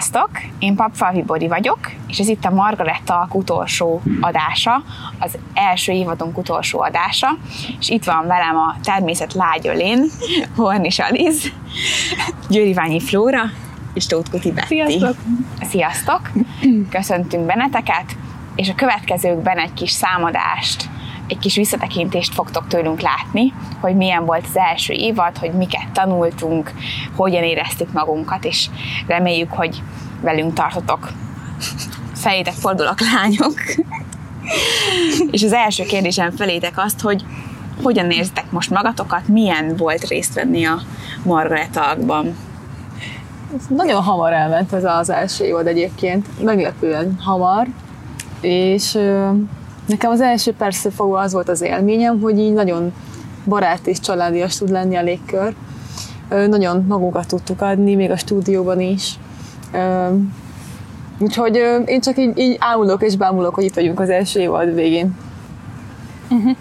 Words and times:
Sziasztok! 0.00 0.30
Én 0.58 0.74
Papfalvi 0.74 1.22
Bori 1.22 1.48
vagyok, 1.48 1.78
és 2.06 2.18
ez 2.18 2.28
itt 2.28 2.44
a 2.44 2.50
Margaretta 2.50 3.28
utolsó 3.32 4.02
adása, 4.20 4.82
az 5.18 5.38
első 5.54 5.92
évadunk 5.92 6.38
utolsó 6.38 6.80
adása, 6.80 7.28
és 7.78 7.88
itt 7.88 8.04
van 8.04 8.26
velem 8.26 8.56
a 8.56 8.76
természet 8.82 9.34
lágyölén, 9.34 10.06
Hornis 10.56 10.98
Aliz, 10.98 11.52
Győriványi 12.48 13.00
Flóra, 13.00 13.42
és 13.94 14.06
Tóth 14.06 14.30
Kuti 14.30 14.52
Betty. 14.52 14.66
Sziasztok! 14.66 15.16
Sziasztok! 15.62 16.30
Köszöntünk 16.90 17.46
benneteket, 17.46 18.16
és 18.54 18.68
a 18.68 18.74
következőkben 18.74 19.58
egy 19.58 19.72
kis 19.72 19.90
számadást 19.90 20.89
egy 21.30 21.38
kis 21.38 21.56
visszatekintést 21.56 22.34
fogtok 22.34 22.66
tőlünk 22.66 23.00
látni, 23.00 23.52
hogy 23.80 23.96
milyen 23.96 24.24
volt 24.24 24.44
az 24.48 24.56
első 24.56 24.92
évad, 24.92 25.36
hogy 25.38 25.52
miket 25.52 25.90
tanultunk, 25.92 26.72
hogyan 27.16 27.42
éreztük 27.42 27.92
magunkat, 27.92 28.44
és 28.44 28.68
reméljük, 29.06 29.52
hogy 29.52 29.82
velünk 30.20 30.54
tartotok. 30.54 31.08
Felétek 32.14 32.54
fordulok, 32.54 33.00
lányok. 33.14 33.54
és 35.30 35.42
az 35.42 35.52
első 35.52 35.84
kérdésem 35.84 36.30
felétek 36.30 36.72
azt, 36.76 37.00
hogy 37.00 37.24
hogyan 37.82 38.10
érzitek 38.10 38.50
most 38.50 38.70
magatokat, 38.70 39.28
milyen 39.28 39.76
volt 39.76 40.08
részt 40.08 40.34
venni 40.34 40.64
a 40.64 40.80
Margaret 41.22 41.80
Nagyon 43.68 44.02
hamar 44.02 44.32
elment 44.32 44.72
ez 44.72 44.84
az 44.84 45.10
első 45.10 45.44
évad 45.44 45.66
egyébként, 45.66 46.42
meglepően 46.42 47.16
hamar, 47.20 47.66
és 48.40 48.98
Nekem 49.90 50.10
az 50.10 50.20
első 50.20 50.52
persze 50.52 50.90
fogva 50.90 51.20
az 51.20 51.32
volt 51.32 51.48
az 51.48 51.60
élményem, 51.60 52.20
hogy 52.20 52.38
így 52.38 52.52
nagyon 52.52 52.92
barát 53.44 53.86
és 53.86 54.00
családias 54.00 54.58
tud 54.58 54.70
lenni 54.70 54.96
a 54.96 55.02
légkör. 55.02 55.54
Nagyon 56.28 56.84
magunkat 56.88 57.26
tudtuk 57.26 57.60
adni, 57.60 57.94
még 57.94 58.10
a 58.10 58.16
stúdióban 58.16 58.80
is. 58.80 59.18
Úgyhogy 61.18 61.56
én 61.84 62.00
csak 62.00 62.18
így, 62.18 62.38
így 62.38 62.56
ámulok 62.60 63.02
és 63.02 63.16
bámulok, 63.16 63.54
hogy 63.54 63.64
itt 63.64 63.74
vagyunk 63.74 64.00
az 64.00 64.08
első 64.08 64.40
évad 64.40 64.74
végén. 64.74 65.16
Uh-huh. 66.30 66.56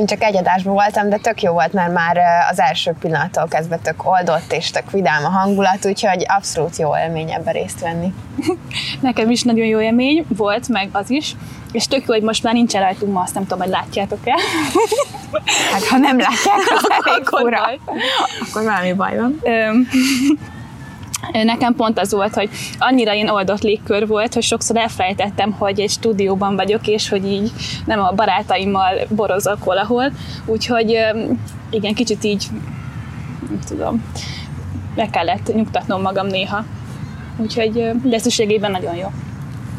Én 0.00 0.06
csak 0.06 0.22
egy 0.22 0.36
adásban 0.36 0.74
voltam, 0.74 1.08
de 1.08 1.16
tök 1.16 1.42
jó 1.42 1.52
volt, 1.52 1.72
mert 1.72 1.92
már 1.92 2.18
az 2.50 2.60
első 2.60 2.94
pillanattól 3.00 3.46
kezdve 3.48 3.78
tök 3.78 4.06
oldott 4.06 4.52
és 4.52 4.70
tök 4.70 4.90
vidám 4.90 5.24
a 5.24 5.28
hangulat, 5.28 5.86
úgyhogy 5.86 6.24
abszolút 6.28 6.76
jó 6.76 6.96
élmény 6.96 7.32
ebben 7.32 7.52
részt 7.52 7.80
venni. 7.80 8.14
Nekem 9.00 9.30
is 9.30 9.42
nagyon 9.42 9.66
jó 9.66 9.80
élmény 9.80 10.26
volt, 10.28 10.68
meg 10.68 10.88
az 10.92 11.10
is, 11.10 11.36
és 11.72 11.86
tök 11.86 12.00
jó, 12.06 12.14
hogy 12.14 12.22
most 12.22 12.42
már 12.42 12.54
nincsen 12.54 12.82
rajtunk 12.82 13.12
ma, 13.12 13.20
azt 13.20 13.34
nem 13.34 13.42
tudom, 13.42 13.58
hogy 13.58 13.68
látjátok-e. 13.68 14.34
Hát 15.72 15.84
ha 15.84 15.96
nem 15.96 16.18
látják, 16.18 16.58
az 16.74 16.86
elég 17.04 17.24
fura. 17.24 17.60
Akkor 18.48 18.62
valami 18.62 18.92
baj 18.92 19.16
van. 19.16 19.40
Nekem 21.32 21.74
pont 21.74 21.98
az 21.98 22.12
volt, 22.12 22.34
hogy 22.34 22.50
annyira 22.78 23.14
én 23.14 23.28
oldott 23.28 23.62
légkör 23.62 24.06
volt, 24.06 24.34
hogy 24.34 24.42
sokszor 24.42 24.76
elfelejtettem, 24.76 25.52
hogy 25.52 25.80
egy 25.80 25.90
stúdióban 25.90 26.56
vagyok, 26.56 26.86
és 26.86 27.08
hogy 27.08 27.26
így 27.26 27.50
nem 27.84 28.00
a 28.00 28.12
barátaimmal 28.12 28.94
borozok 29.08 29.64
valahol. 29.64 30.12
Úgyhogy 30.44 30.98
igen, 31.70 31.94
kicsit 31.94 32.24
így, 32.24 32.46
nem 33.48 33.58
tudom, 33.66 34.04
meg 34.94 35.10
kellett 35.10 35.54
nyugtatnom 35.54 36.02
magam 36.02 36.26
néha. 36.26 36.64
Úgyhogy 37.36 37.90
de 38.02 38.68
nagyon 38.68 38.96
jó. 38.96 39.08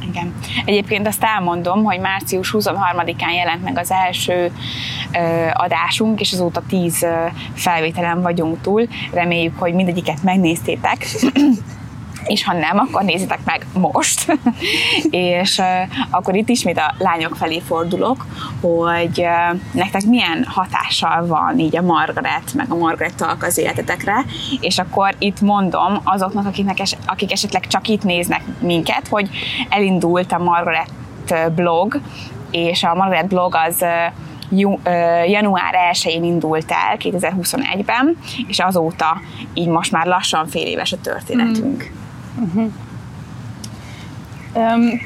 Igen. 0.09 0.33
Egyébként 0.65 1.07
azt 1.07 1.23
elmondom, 1.23 1.83
hogy 1.83 1.99
március 1.99 2.55
23-án 2.57 3.35
jelent 3.35 3.63
meg 3.63 3.77
az 3.77 3.91
első 3.91 4.51
adásunk, 5.53 6.19
és 6.19 6.31
azóta 6.31 6.63
tíz 6.67 7.05
felvételen 7.53 8.21
vagyunk 8.21 8.61
túl. 8.61 8.87
Reméljük, 9.13 9.59
hogy 9.59 9.73
mindegyiket 9.73 10.23
megnéztétek 10.23 11.05
és 12.25 12.43
ha 12.43 12.53
nem, 12.53 12.77
akkor 12.77 13.03
nézzétek 13.03 13.39
meg 13.45 13.65
most. 13.73 14.39
és 15.09 15.61
akkor 16.09 16.35
itt 16.35 16.49
ismét 16.49 16.77
a 16.77 16.93
lányok 16.97 17.35
felé 17.35 17.59
fordulok, 17.59 18.25
hogy 18.61 19.19
uh, 19.19 19.59
nektek 19.71 20.05
milyen 20.05 20.45
hatással 20.47 21.25
van 21.27 21.59
így 21.59 21.77
a 21.77 21.81
Margaret, 21.81 22.53
meg 22.53 22.71
a 22.71 22.75
Margaret 22.75 23.15
talk 23.15 23.43
az 23.43 23.57
életetekre, 23.57 24.25
és 24.59 24.77
akkor 24.77 25.15
itt 25.19 25.41
mondom 25.41 25.99
azoknak, 26.03 26.45
akiknek 26.45 26.79
es- 26.79 26.97
akik 27.05 27.31
esetleg 27.31 27.67
csak 27.67 27.87
itt 27.87 28.03
néznek 28.03 28.43
minket, 28.59 29.07
hogy 29.07 29.29
elindult 29.69 30.31
a 30.31 30.37
Margaret 30.37 30.91
blog, 31.55 31.99
és 32.51 32.83
a 32.83 32.95
Margaret 32.95 33.27
blog 33.27 33.55
az 33.55 33.85
január 35.27 35.73
1-én 35.91 36.23
indult 36.23 36.71
el 36.71 36.97
2021-ben, 36.99 38.17
és 38.47 38.59
azóta 38.59 39.21
így 39.53 39.67
most 39.67 39.91
már 39.91 40.05
lassan 40.05 40.47
fél 40.47 40.65
éves 40.65 40.91
a 40.91 40.97
történetünk. 41.01 41.91
Mm. 42.39 42.43
Uh-huh. 42.43 42.71
Um, 44.53 45.01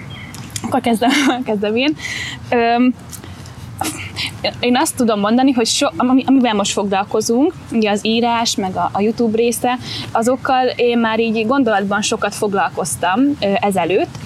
akkor 0.61 0.81
kezdem, 0.81 1.11
kezdem 1.45 1.75
én. 1.75 1.95
Um, 2.51 2.93
én 4.59 4.77
azt 4.77 4.95
tudom 4.95 5.19
mondani, 5.19 5.51
hogy 5.51 5.65
so, 5.65 5.87
amivel 6.25 6.53
most 6.53 6.71
foglalkozunk, 6.71 7.53
ugye 7.71 7.91
az 7.91 7.99
írás, 8.05 8.55
meg 8.55 8.75
a, 8.75 8.89
a 8.93 9.01
YouTube 9.01 9.37
része, 9.37 9.77
azokkal 10.11 10.67
én 10.67 10.97
már 10.97 11.19
így 11.19 11.47
gondolatban 11.47 12.01
sokat 12.01 12.35
foglalkoztam 12.35 13.19
ezelőtt, 13.39 14.17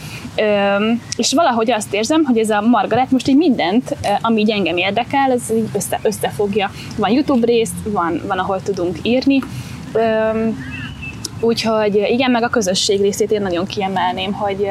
és 1.17 1.33
valahogy 1.33 1.72
azt 1.72 1.94
érzem, 1.94 2.23
hogy 2.23 2.38
ez 2.38 2.50
a 2.50 2.61
Margaret 2.61 3.11
most 3.11 3.27
így 3.27 3.38
mindent, 3.38 3.95
ami 4.22 4.41
így 4.41 4.51
engem 4.51 4.77
érdekel, 4.77 5.31
ez 5.31 5.41
így 5.55 5.69
össze, 5.75 6.00
összefogja. 6.03 6.72
Van 6.97 7.11
YouTube 7.11 7.45
rész, 7.45 7.72
van, 7.83 8.22
van 8.27 8.39
ahol 8.39 8.61
tudunk 8.61 8.97
írni, 9.01 9.39
Úgyhogy 11.41 11.95
igen, 11.95 12.31
meg 12.31 12.44
a 12.44 12.50
közösség 12.50 13.01
részét 13.01 13.31
én 13.31 13.41
nagyon 13.41 13.66
kiemelném, 13.66 14.33
hogy 14.33 14.69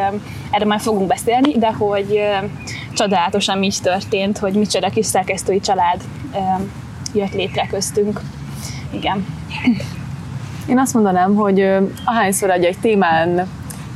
erre 0.50 0.64
már 0.64 0.80
fogunk 0.80 1.06
beszélni, 1.06 1.58
de 1.58 1.72
hogy 1.72 2.20
csodálatosan 2.92 3.62
így 3.62 3.76
történt, 3.82 4.38
hogy 4.38 4.52
micsoda 4.52 4.88
kis 4.88 5.06
szerkesztői 5.06 5.60
család 5.60 6.00
jött 7.14 7.34
létre 7.34 7.66
köztünk. 7.66 8.20
Igen. 8.90 9.26
Én 10.68 10.78
azt 10.78 10.94
mondanám, 10.94 11.34
hogy 11.34 11.68
ahányszor 12.04 12.50
egy, 12.50 12.64
egy 12.64 12.78
témán 12.78 13.48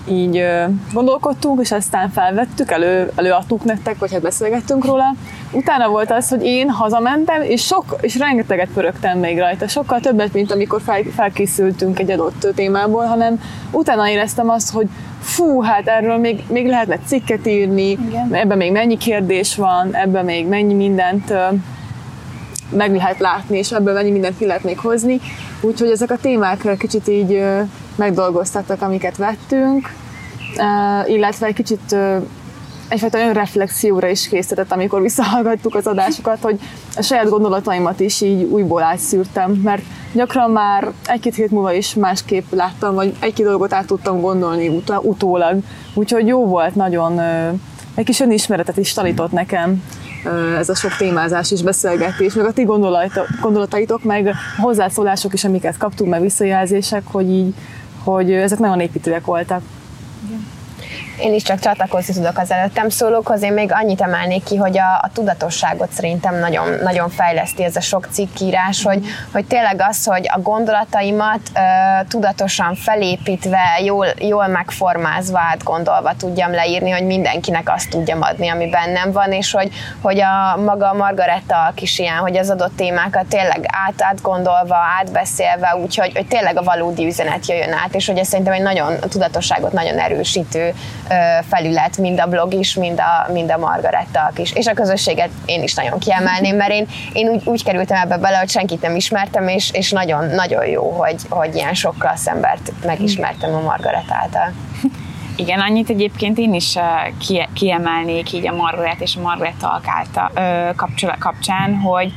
így 0.09 0.45
gondolkodtunk, 0.93 1.61
és 1.61 1.73
aztán 1.73 2.11
felvettük, 2.11 2.71
elő, 2.71 3.11
előadtuk 3.15 3.65
nektek, 3.65 3.99
vagy 3.99 4.13
hát 4.13 4.21
beszélgettünk 4.21 4.85
róla. 4.85 5.15
Utána 5.53 5.89
volt 5.89 6.11
az, 6.11 6.29
hogy 6.29 6.45
én 6.45 6.71
hazamentem, 6.71 7.43
és 7.43 7.65
sok, 7.65 7.97
és 8.01 8.19
rengeteget 8.19 8.69
pörögtem 8.75 9.19
még 9.19 9.39
rajta, 9.39 9.69
sokkal 9.69 10.01
többet, 10.01 10.33
mint 10.33 10.53
amikor 10.53 10.81
fel, 10.81 11.03
felkészültünk 11.15 11.99
egy 11.99 12.11
adott 12.11 12.47
témából, 12.55 13.05
hanem 13.05 13.41
utána 13.71 14.09
éreztem 14.09 14.49
azt, 14.49 14.71
hogy 14.71 14.87
fú, 15.21 15.61
hát 15.61 15.87
erről 15.87 16.17
még, 16.17 16.43
még 16.49 16.67
lehetne 16.67 16.99
cikket 17.07 17.47
írni, 17.47 17.91
Igen. 17.91 18.35
ebben 18.35 18.57
még 18.57 18.73
mennyi 18.73 18.97
kérdés 18.97 19.57
van, 19.57 19.95
ebben 19.95 20.25
még 20.25 20.47
mennyi 20.47 20.75
mindent 20.75 21.33
meg 22.77 22.95
lehet 22.95 23.19
látni, 23.19 23.59
és 23.59 23.71
ebből 23.71 23.95
mennyi 23.95 24.11
mindent 24.11 24.39
ki 24.39 24.47
lehet 24.47 24.65
még 24.65 24.79
hozni. 24.79 25.21
Úgyhogy 25.61 25.91
ezek 25.91 26.11
a 26.11 26.17
témák 26.17 26.77
kicsit 26.79 27.09
így 27.09 27.43
megdolgoztattak, 27.97 28.83
amiket 28.83 29.17
vettünk, 29.17 29.95
illetve 31.07 31.47
egy 31.47 31.55
kicsit 31.55 31.97
egyfajta 32.89 33.19
önreflexióra 33.19 34.09
is 34.09 34.29
készített, 34.29 34.73
amikor 34.73 35.01
visszahallgattuk 35.01 35.75
az 35.75 35.87
adásokat, 35.87 36.39
hogy 36.41 36.61
a 36.97 37.03
saját 37.03 37.29
gondolataimat 37.29 38.01
is 38.01 38.21
így 38.21 38.43
újból 38.43 38.83
átszűrtem, 38.83 39.51
mert 39.51 39.83
gyakran 40.13 40.51
már 40.51 40.93
egy-két 41.07 41.35
hét 41.35 41.51
múlva 41.51 41.73
is 41.73 41.95
másképp 41.95 42.53
láttam, 42.53 42.95
vagy 42.95 43.15
egy-két 43.21 43.47
dolgot 43.47 43.73
át 43.73 43.87
tudtam 43.87 44.21
gondolni 44.21 44.69
ut- 44.69 44.93
utólag. 45.03 45.59
Úgyhogy 45.95 46.27
jó 46.27 46.47
volt 46.47 46.75
nagyon, 46.75 47.21
egy 47.95 48.05
kis 48.05 48.21
önismeretet 48.21 48.77
is 48.77 48.93
tanított 48.93 49.33
nekem 49.33 49.83
ez 50.59 50.69
a 50.69 50.75
sok 50.75 50.97
témázás 50.97 51.51
és 51.51 51.63
beszélgetés, 51.63 52.35
meg 52.35 52.47
a 52.47 52.53
ti 52.53 52.63
gondolataitok, 53.41 54.03
meg 54.03 54.27
a 54.27 54.63
hozzászólások 54.63 55.33
is, 55.33 55.45
amiket 55.45 55.77
kaptunk, 55.77 56.11
meg 56.11 56.21
visszajelzések, 56.21 57.03
hogy 57.05 57.31
így, 57.31 57.55
hogy 58.05 58.33
ezek 58.33 58.59
nagyon 58.59 58.81
építőek 58.81 59.25
voltak. 59.25 59.63
Igen 60.27 60.61
én 61.19 61.35
is 61.35 61.43
csak 61.43 61.59
csatlakozni 61.59 62.15
tudok 62.15 62.39
az 62.39 62.51
előttem 62.51 62.89
szólókhoz. 62.89 63.43
Én 63.43 63.53
még 63.53 63.73
annyit 63.73 64.01
emelnék 64.01 64.45
ki, 64.45 64.57
hogy 64.57 64.79
a, 64.79 64.99
a 65.03 65.11
tudatosságot 65.13 65.91
szerintem 65.93 66.39
nagyon, 66.39 66.69
nagyon 66.83 67.11
fejleszti 67.11 67.65
ez 67.65 67.77
a 67.77 67.81
sok 67.81 68.09
cikkírás, 68.11 68.83
hogy, 68.83 69.07
hogy 69.33 69.45
tényleg 69.45 69.85
az, 69.89 70.05
hogy 70.05 70.29
a 70.35 70.41
gondolataimat 70.41 71.41
ö, 71.55 71.61
tudatosan 72.09 72.75
felépítve, 72.75 73.81
jól, 73.85 74.07
jól 74.19 74.47
megformázva, 74.47 75.39
átgondolva 75.39 76.15
tudjam 76.17 76.53
leírni, 76.53 76.91
hogy 76.91 77.05
mindenkinek 77.05 77.73
azt 77.73 77.91
tudjam 77.91 78.23
adni, 78.23 78.49
ami 78.49 78.69
bennem 78.69 79.13
van, 79.13 79.33
és 79.33 79.53
hogy, 79.53 79.71
hogy 80.01 80.21
a 80.21 80.57
maga 80.57 80.93
Margaretta 80.93 81.73
is 81.83 81.99
ilyen, 81.99 82.17
hogy 82.17 82.37
az 82.37 82.51
adott 82.51 82.77
témákat 82.77 83.27
tényleg 83.27 83.65
át, 83.87 84.03
átgondolva, 84.03 84.77
átbeszélve, 85.01 85.77
úgyhogy 85.83 86.13
hogy 86.15 86.27
tényleg 86.27 86.57
a 86.57 86.63
valódi 86.63 87.07
üzenet 87.07 87.47
jöjjön 87.47 87.73
át, 87.73 87.95
és 87.95 88.07
hogy 88.07 88.19
ez 88.19 88.29
szerintem 88.29 88.55
egy 88.55 88.63
nagyon 88.63 88.99
tudatosságot 89.09 89.73
nagyon 89.73 89.99
erősítő 89.99 90.75
felület, 91.49 91.99
mind 91.99 92.21
a 92.21 92.27
blog 92.27 92.55
is, 92.55 92.75
mind 92.75 93.01
a, 93.01 93.33
mind 93.33 93.51
a 93.51 93.59
Margarettak 93.59 94.39
is. 94.39 94.53
És 94.53 94.67
a 94.67 94.75
közösséget 94.75 95.31
én 95.45 95.63
is 95.63 95.75
nagyon 95.75 95.99
kiemelném, 95.99 96.57
mert 96.57 96.71
én, 96.71 96.87
én 97.13 97.29
úgy, 97.29 97.43
úgy 97.45 97.65
kerültem 97.65 97.97
ebbe 97.97 98.17
bele, 98.17 98.39
hogy 98.39 98.51
senkit 98.51 98.83
nem 98.83 98.97
ismertem, 98.97 99.49
és, 99.49 99.71
és 99.73 99.91
nagyon, 99.91 100.25
nagyon 100.25 100.67
jó, 100.67 100.91
hogy, 100.91 101.21
hogy 101.29 101.55
ilyen 101.55 101.75
sok 101.75 101.99
klassz 101.99 102.27
embert 102.27 102.73
megismertem 102.85 103.55
a 103.55 103.61
Margaret 103.61 104.11
által. 104.11 104.53
Igen, 105.37 105.61
annyit 105.61 105.91
egyébként 105.91 106.39
én 106.39 106.55
is 106.55 106.79
kiemelnék 107.55 108.33
így 108.33 108.47
a 108.47 108.55
Margaret 108.55 109.01
és 109.01 109.17
a 109.17 109.21
Margaret 109.21 109.55
talkálta 109.61 110.31
kapcsán, 111.19 111.75
hogy, 111.75 112.13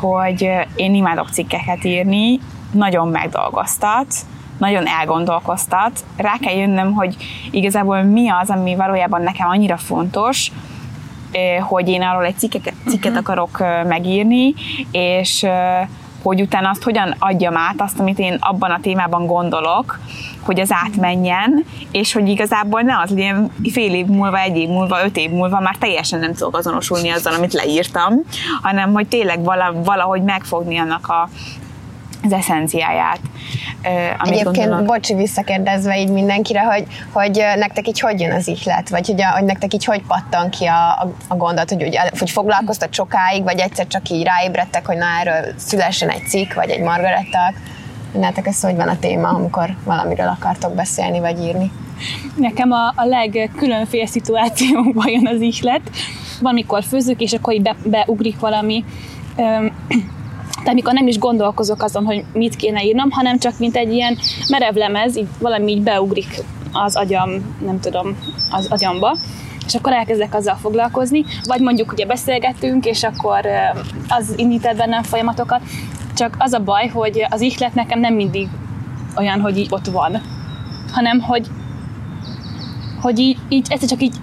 hogy 0.00 0.50
én 0.76 0.94
imádok 0.94 1.28
cikkeket 1.30 1.84
írni, 1.84 2.40
nagyon 2.70 3.08
megdolgoztat, 3.08 4.06
nagyon 4.58 4.86
elgondolkoztat. 4.86 6.04
Rá 6.16 6.36
kell 6.40 6.56
jönnöm, 6.56 6.92
hogy 6.92 7.16
igazából 7.50 8.02
mi 8.02 8.30
az, 8.30 8.50
ami 8.50 8.74
valójában 8.74 9.22
nekem 9.22 9.48
annyira 9.48 9.76
fontos, 9.76 10.52
hogy 11.60 11.88
én 11.88 12.02
arról 12.02 12.24
egy 12.24 12.38
cikket, 12.38 12.72
cikket 12.88 13.12
uh-huh. 13.12 13.18
akarok 13.18 13.58
megírni, 13.88 14.54
és 14.90 15.46
hogy 16.22 16.40
utána 16.40 16.70
azt 16.70 16.82
hogyan 16.82 17.14
adjam 17.18 17.56
át, 17.56 17.80
azt, 17.80 18.00
amit 18.00 18.18
én 18.18 18.36
abban 18.40 18.70
a 18.70 18.80
témában 18.80 19.26
gondolok, 19.26 19.98
hogy 20.40 20.60
az 20.60 20.72
átmenjen, 20.72 21.64
és 21.90 22.12
hogy 22.12 22.28
igazából 22.28 22.80
ne 22.80 22.98
az 22.98 23.10
legyen 23.10 23.52
fél 23.72 23.94
év 23.94 24.06
múlva, 24.06 24.38
egy 24.40 24.56
év 24.56 24.68
múlva, 24.68 25.04
öt 25.04 25.16
év 25.16 25.30
múlva 25.30 25.60
már 25.60 25.76
teljesen 25.76 26.18
nem 26.18 26.34
tudok 26.34 26.56
azonosulni 26.56 27.10
azzal, 27.10 27.34
amit 27.34 27.52
leírtam, 27.52 28.14
hanem 28.62 28.92
hogy 28.92 29.08
tényleg 29.08 29.44
valahogy 29.84 30.22
megfogni 30.22 30.78
annak 30.78 31.08
a, 31.08 31.28
az 32.24 32.32
eszenciáját. 32.32 33.20
Amit 34.18 34.40
Egyébként, 34.40 34.68
gondolok. 34.68 34.86
bocsi, 34.86 35.14
visszakérdezve 35.14 35.98
így 35.98 36.10
mindenkire, 36.10 36.60
hogy, 36.60 36.86
hogy 37.12 37.44
nektek 37.56 37.88
így 37.88 38.00
hogy 38.00 38.20
jön 38.20 38.32
az 38.32 38.48
ihlet, 38.48 38.88
vagy 38.88 39.06
hogy, 39.06 39.22
a, 39.22 39.26
hogy 39.26 39.44
nektek 39.44 39.74
így 39.74 39.84
hogy 39.84 40.02
pattan 40.06 40.50
ki 40.50 40.66
a, 40.66 40.88
a, 40.88 41.12
a 41.28 41.36
gondot, 41.36 41.70
hogy, 41.70 41.82
hogy, 41.82 42.18
hogy 42.18 42.30
foglalkoztat 42.30 42.94
sokáig, 42.94 43.42
vagy 43.42 43.58
egyszer 43.58 43.86
csak 43.86 44.08
így 44.08 44.24
ráébredtek, 44.24 44.86
hogy 44.86 44.96
na 44.96 45.06
erről 45.20 45.52
szülessen 45.56 46.08
egy 46.08 46.26
cikk, 46.26 46.54
vagy 46.54 46.70
egy 46.70 46.80
margarettak. 46.80 47.52
Nálatok 48.12 48.46
ez 48.46 48.60
hogy 48.60 48.76
van 48.76 48.88
a 48.88 48.98
téma, 48.98 49.28
amikor 49.28 49.76
valamiről 49.84 50.28
akartok 50.28 50.74
beszélni, 50.74 51.20
vagy 51.20 51.40
írni? 51.40 51.70
Nekem 52.36 52.72
a, 52.72 52.92
a 52.96 53.04
legkülönféle 53.04 54.06
szituációkban 54.06 55.08
jön 55.08 55.26
az 55.26 55.40
ihlet. 55.40 55.80
Van, 56.40 56.52
amikor 56.52 56.82
főzök, 56.82 57.20
és 57.20 57.32
akkor 57.32 57.52
így 57.52 57.62
be, 57.62 57.76
beugrik 57.84 58.38
valami 58.38 58.84
de 60.64 60.70
amikor 60.70 60.92
nem 60.92 61.06
is 61.06 61.18
gondolkozok 61.18 61.82
azon, 61.82 62.04
hogy 62.04 62.24
mit 62.32 62.56
kéne 62.56 62.84
írnom, 62.84 63.10
hanem 63.10 63.38
csak 63.38 63.58
mint 63.58 63.76
egy 63.76 63.92
ilyen 63.92 64.18
merev 64.48 64.74
lemez, 64.74 65.16
így 65.16 65.26
valami 65.38 65.72
így 65.72 65.82
beugrik 65.82 66.42
az 66.72 66.96
agyam, 66.96 67.56
nem 67.64 67.80
tudom, 67.80 68.16
az 68.50 68.66
agyamba, 68.70 69.16
és 69.66 69.74
akkor 69.74 69.92
elkezdek 69.92 70.34
azzal 70.34 70.54
foglalkozni, 70.54 71.24
vagy 71.42 71.60
mondjuk 71.60 71.92
ugye 71.92 72.06
beszélgetünk, 72.06 72.86
és 72.86 73.02
akkor 73.02 73.40
az 74.08 74.32
indít 74.36 74.64
el 74.64 74.74
bennem 74.74 75.02
folyamatokat, 75.02 75.60
csak 76.14 76.36
az 76.38 76.52
a 76.52 76.58
baj, 76.58 76.88
hogy 76.88 77.26
az 77.30 77.40
ihlet 77.40 77.74
nekem 77.74 78.00
nem 78.00 78.14
mindig 78.14 78.48
olyan, 79.16 79.40
hogy 79.40 79.58
így 79.58 79.68
ott 79.70 79.86
van, 79.86 80.20
hanem 80.92 81.20
hogy, 81.20 81.46
hogy 83.00 83.18
így, 83.18 83.38
így 83.48 83.66
egyszer 83.68 83.88
csak 83.88 84.02
így 84.02 84.14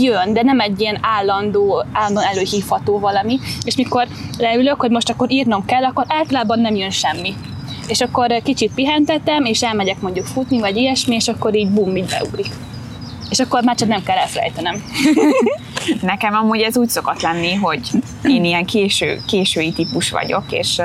jön, 0.00 0.32
de 0.32 0.42
nem 0.42 0.60
egy 0.60 0.80
ilyen 0.80 0.98
állandó, 1.00 1.84
állandóan 1.92 2.26
előhívható 2.26 2.98
valami, 2.98 3.40
és 3.64 3.76
mikor 3.76 4.06
leülök, 4.38 4.80
hogy 4.80 4.90
most 4.90 5.10
akkor 5.10 5.30
írnom 5.30 5.64
kell, 5.64 5.84
akkor 5.84 6.04
általában 6.08 6.60
nem 6.60 6.74
jön 6.74 6.90
semmi. 6.90 7.34
És 7.86 8.00
akkor 8.00 8.42
kicsit 8.42 8.74
pihentetem, 8.74 9.44
és 9.44 9.62
elmegyek 9.62 10.00
mondjuk 10.00 10.26
futni, 10.26 10.60
vagy 10.60 10.76
ilyesmi, 10.76 11.14
és 11.14 11.28
akkor 11.28 11.54
így 11.54 11.68
bum, 11.68 11.96
így 11.96 12.08
beugrik. 12.08 12.50
És 13.30 13.38
akkor 13.38 13.62
már 13.62 13.76
csak 13.76 13.88
nem 13.88 14.02
kell 14.02 14.16
elfelejtenem. 14.16 14.84
Nekem 16.02 16.34
amúgy 16.34 16.60
ez 16.60 16.76
úgy 16.76 16.88
szokott 16.88 17.22
lenni, 17.22 17.54
hogy 17.54 17.90
én 18.24 18.44
ilyen 18.44 18.64
késő, 18.64 19.20
késői 19.26 19.72
típus 19.72 20.10
vagyok, 20.10 20.44
és 20.50 20.80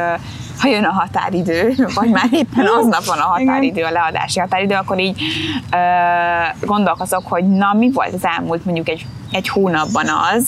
ha 0.60 0.68
jön 0.68 0.84
a 0.84 0.92
határidő, 0.92 1.76
vagy 1.94 2.10
már 2.10 2.28
éppen 2.32 2.66
aznap 2.80 3.06
van 3.06 3.18
a 3.18 3.24
határidő, 3.24 3.84
a 3.84 3.92
leadási 3.92 4.40
határidő, 4.40 4.74
akkor 4.74 5.00
így 5.00 5.22
ö, 5.72 6.66
gondolkozok, 6.66 7.28
hogy 7.28 7.48
na, 7.48 7.74
mi 7.74 7.92
volt 7.92 8.14
az 8.14 8.26
elmúlt 8.26 8.66
mondjuk 8.66 8.90
egy, 8.90 9.06
egy 9.32 9.48
hónapban 9.48 10.06
az, 10.34 10.48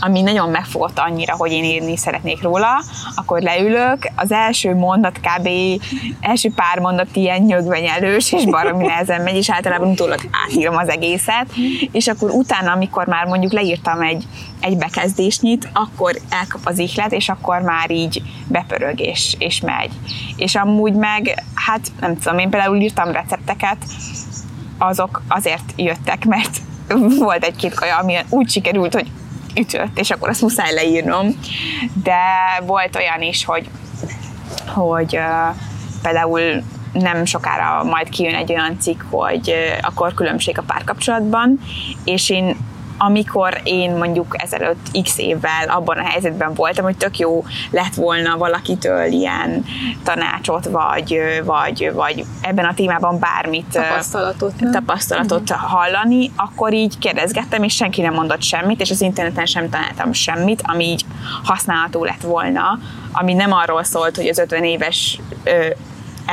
ami 0.00 0.22
nagyon 0.22 0.50
megfogott 0.50 0.98
annyira, 0.98 1.34
hogy 1.36 1.52
én 1.52 1.64
írni 1.64 1.96
szeretnék 1.96 2.42
róla, 2.42 2.82
akkor 3.14 3.40
leülök, 3.40 4.10
az 4.14 4.32
első 4.32 4.74
mondat 4.74 5.20
kb. 5.20 5.48
első 6.20 6.52
pár 6.54 6.78
mondat 6.78 7.16
ilyen 7.16 7.42
nyögvenyelős, 7.42 8.32
és 8.32 8.44
baromi 8.44 8.86
nehezen 8.86 9.22
megy, 9.22 9.36
és 9.36 9.50
általában 9.50 9.88
utólag 9.88 10.20
átírom 10.44 10.76
az 10.76 10.88
egészet, 10.88 11.46
és 11.92 12.08
akkor 12.08 12.30
utána, 12.30 12.72
amikor 12.72 13.06
már 13.06 13.26
mondjuk 13.26 13.52
leírtam 13.52 14.00
egy, 14.00 14.24
egy 14.60 14.76
bekezdésnyit, 14.76 15.68
akkor 15.72 16.16
elkap 16.30 16.60
az 16.64 16.78
ihlet, 16.78 17.12
és 17.12 17.28
akkor 17.28 17.60
már 17.60 17.90
így 17.90 18.22
bepörög, 18.48 19.00
és, 19.00 19.34
és 19.38 19.60
megy. 19.60 19.90
És 20.36 20.54
amúgy 20.54 20.94
meg, 20.94 21.44
hát 21.54 21.80
nem 22.00 22.18
tudom, 22.18 22.38
én 22.38 22.50
például 22.50 22.76
írtam 22.76 23.12
recepteket, 23.12 23.76
azok 24.78 25.22
azért 25.28 25.72
jöttek, 25.76 26.24
mert 26.24 26.60
volt 27.18 27.44
egy-két 27.44 27.74
kaja, 27.74 27.96
ami 27.96 28.16
úgy 28.28 28.50
sikerült, 28.50 28.94
hogy 28.94 29.10
ütött, 29.56 29.98
és 29.98 30.10
akkor 30.10 30.28
azt 30.28 30.42
muszáj 30.42 30.74
leírnom. 30.74 31.26
De 32.02 32.22
volt 32.66 32.96
olyan 32.96 33.22
is, 33.22 33.44
hogy, 33.44 33.70
hogy 34.66 35.18
például 36.02 36.62
nem 36.92 37.24
sokára 37.24 37.84
majd 37.84 38.08
kijön 38.08 38.34
egy 38.34 38.52
olyan 38.52 38.76
cikk, 38.80 39.02
hogy 39.10 39.48
uh, 39.48 39.78
akkor 39.80 40.14
különbség 40.14 40.58
a 40.58 40.62
párkapcsolatban, 40.62 41.60
és 42.04 42.30
én 42.30 42.56
amikor 43.02 43.60
én 43.64 43.90
mondjuk 43.90 44.42
ezelőtt 44.42 45.02
x 45.02 45.18
évvel 45.18 45.68
abban 45.68 45.98
a 45.98 46.02
helyzetben 46.02 46.54
voltam, 46.54 46.84
hogy 46.84 46.96
tök 46.96 47.18
jó 47.18 47.44
lett 47.70 47.94
volna 47.94 48.36
valakitől 48.36 49.04
ilyen 49.04 49.64
tanácsot, 50.04 50.64
vagy, 50.64 51.20
vagy, 51.44 51.90
vagy 51.94 52.24
ebben 52.40 52.64
a 52.64 52.74
témában 52.74 53.18
bármit 53.18 53.66
tapasztalatot, 53.66 54.54
tapasztalatot 54.72 55.50
uh-huh. 55.50 55.70
hallani, 55.70 56.30
akkor 56.36 56.72
így 56.72 56.98
kérdezgettem, 56.98 57.62
és 57.62 57.74
senki 57.74 58.00
nem 58.00 58.14
mondott 58.14 58.42
semmit, 58.42 58.80
és 58.80 58.90
az 58.90 59.00
interneten 59.00 59.46
sem 59.46 59.70
találtam 59.70 60.12
semmit, 60.12 60.62
ami 60.64 60.84
így 60.84 61.04
használható 61.44 62.04
lett 62.04 62.22
volna, 62.22 62.78
ami 63.12 63.32
nem 63.32 63.52
arról 63.52 63.84
szólt, 63.84 64.16
hogy 64.16 64.28
az 64.28 64.38
50 64.38 64.64
éves 64.64 65.20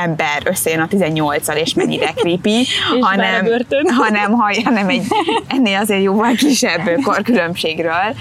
ember 0.03 0.41
összejön 0.43 0.79
a 0.79 0.87
18-al, 0.87 1.55
és 1.55 1.73
mennyire 1.73 2.13
creepy, 2.13 2.65
hanem, 3.07 3.45
hanem, 4.01 4.31
hanem 4.63 4.89
egy 4.89 5.05
ennél 5.47 5.79
azért 5.79 6.03
jóval 6.03 6.33
kisebb 6.33 6.81
korkülönbségről, 7.03 8.15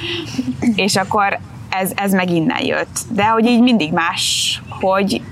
és 0.75 0.97
akkor 0.97 1.39
ez, 1.69 1.91
ez 1.95 2.13
meg 2.13 2.31
innen 2.31 2.65
jött. 2.65 2.99
De 3.11 3.25
hogy 3.25 3.47
így 3.47 3.61
mindig 3.61 3.93
más, 3.93 4.63
hogy 4.69 5.23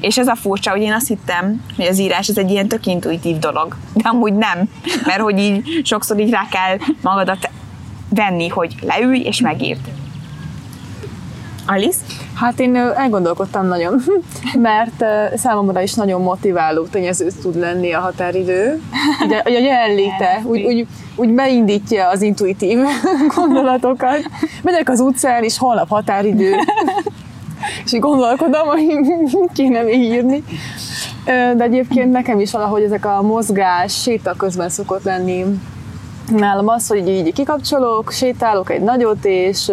és 0.00 0.18
ez 0.18 0.28
a 0.28 0.34
furcsa, 0.34 0.70
hogy 0.70 0.80
én 0.80 0.92
azt 0.92 1.08
hittem, 1.08 1.64
hogy 1.76 1.86
az 1.86 1.98
írás 1.98 2.28
ez 2.28 2.38
egy 2.38 2.50
ilyen 2.50 2.68
tök 2.68 2.86
intuitív 2.86 3.38
dolog, 3.38 3.76
de 3.92 4.08
amúgy 4.08 4.32
nem, 4.32 4.70
mert 5.06 5.20
hogy 5.20 5.38
így 5.38 5.80
sokszor 5.84 6.18
így 6.20 6.30
rá 6.30 6.46
kell 6.50 6.76
magadat 7.02 7.50
venni, 8.08 8.48
hogy 8.48 8.74
leülj 8.80 9.20
és 9.20 9.40
megírd. 9.40 9.80
Alice? 11.66 11.98
Hát 12.34 12.60
én 12.60 12.76
elgondolkodtam 12.76 13.66
nagyon, 13.66 14.02
mert 14.68 15.04
számomra 15.34 15.80
is 15.80 15.94
nagyon 15.94 16.22
motiváló 16.22 16.82
tényező 16.82 17.28
tud 17.42 17.58
lenni 17.58 17.92
a 17.92 18.00
határidő. 18.00 18.80
Ugye 19.24 19.38
a 19.44 19.48
jelenléte 19.48 20.42
úgy, 20.50 20.62
úgy, 20.62 20.86
úgy 21.16 21.30
beindítja 21.30 22.08
az 22.08 22.22
intuitív 22.22 22.78
gondolatokat. 23.36 24.20
Megyek 24.62 24.88
az 24.88 25.00
utcán, 25.00 25.42
és 25.42 25.58
holnap 25.58 25.88
határidő. 25.88 26.54
És 27.84 27.92
így 27.92 28.00
gondolkodom, 28.00 28.66
hogy 28.66 28.86
kéne 29.54 29.82
még 29.82 30.02
írni. 30.02 30.44
De 31.56 31.62
egyébként 31.62 32.10
nekem 32.10 32.40
is 32.40 32.50
valahogy 32.50 32.82
ezek 32.82 33.06
a 33.06 33.22
mozgás, 33.22 34.00
séta 34.02 34.34
közben 34.36 34.68
szokott 34.68 35.02
lenni 35.02 35.44
nálam 36.30 36.68
az, 36.68 36.88
hogy 36.88 37.08
így 37.08 37.32
kikapcsolok, 37.32 38.12
sétálok 38.12 38.70
egy 38.70 38.80
nagyot, 38.80 39.24
és 39.24 39.72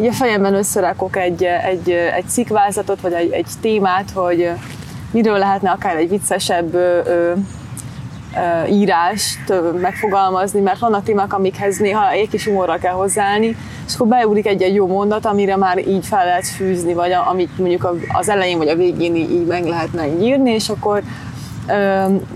így 0.00 0.06
a 0.06 0.12
fejemben 0.12 0.54
összerakok 0.54 1.16
egy, 1.16 1.44
egy, 1.44 1.90
egy 1.90 2.28
cikkvázatot, 2.28 3.00
vagy 3.00 3.12
egy, 3.12 3.30
egy 3.30 3.46
témát, 3.60 4.10
hogy 4.10 4.50
miről 5.10 5.38
lehetne 5.38 5.70
akár 5.70 5.96
egy 5.96 6.08
viccesebb 6.08 6.74
ö, 6.74 7.00
ö, 7.04 7.32
ö, 8.34 8.66
írást 8.70 9.52
megfogalmazni, 9.80 10.60
mert 10.60 10.78
vannak 10.78 11.02
témák, 11.04 11.32
amikhez 11.32 11.78
néha 11.78 12.10
egy 12.10 12.28
kis 12.28 12.44
humorra 12.44 12.78
kell 12.78 12.94
hozzáállni, 12.94 13.56
és 13.86 13.94
akkor 13.94 14.06
beugrik 14.06 14.46
egy-egy 14.46 14.74
jó 14.74 14.86
mondat, 14.86 15.26
amire 15.26 15.56
már 15.56 15.88
így 15.88 16.06
fel 16.06 16.24
lehet 16.24 16.46
fűzni, 16.46 16.94
vagy 16.94 17.12
amit 17.12 17.58
mondjuk 17.58 17.94
az 18.12 18.28
elején 18.28 18.58
vagy 18.58 18.68
a 18.68 18.76
végén 18.76 19.16
így 19.16 19.46
meg 19.46 19.64
lehetne 19.64 20.06
írni, 20.06 20.50
és 20.50 20.68
akkor 20.68 21.02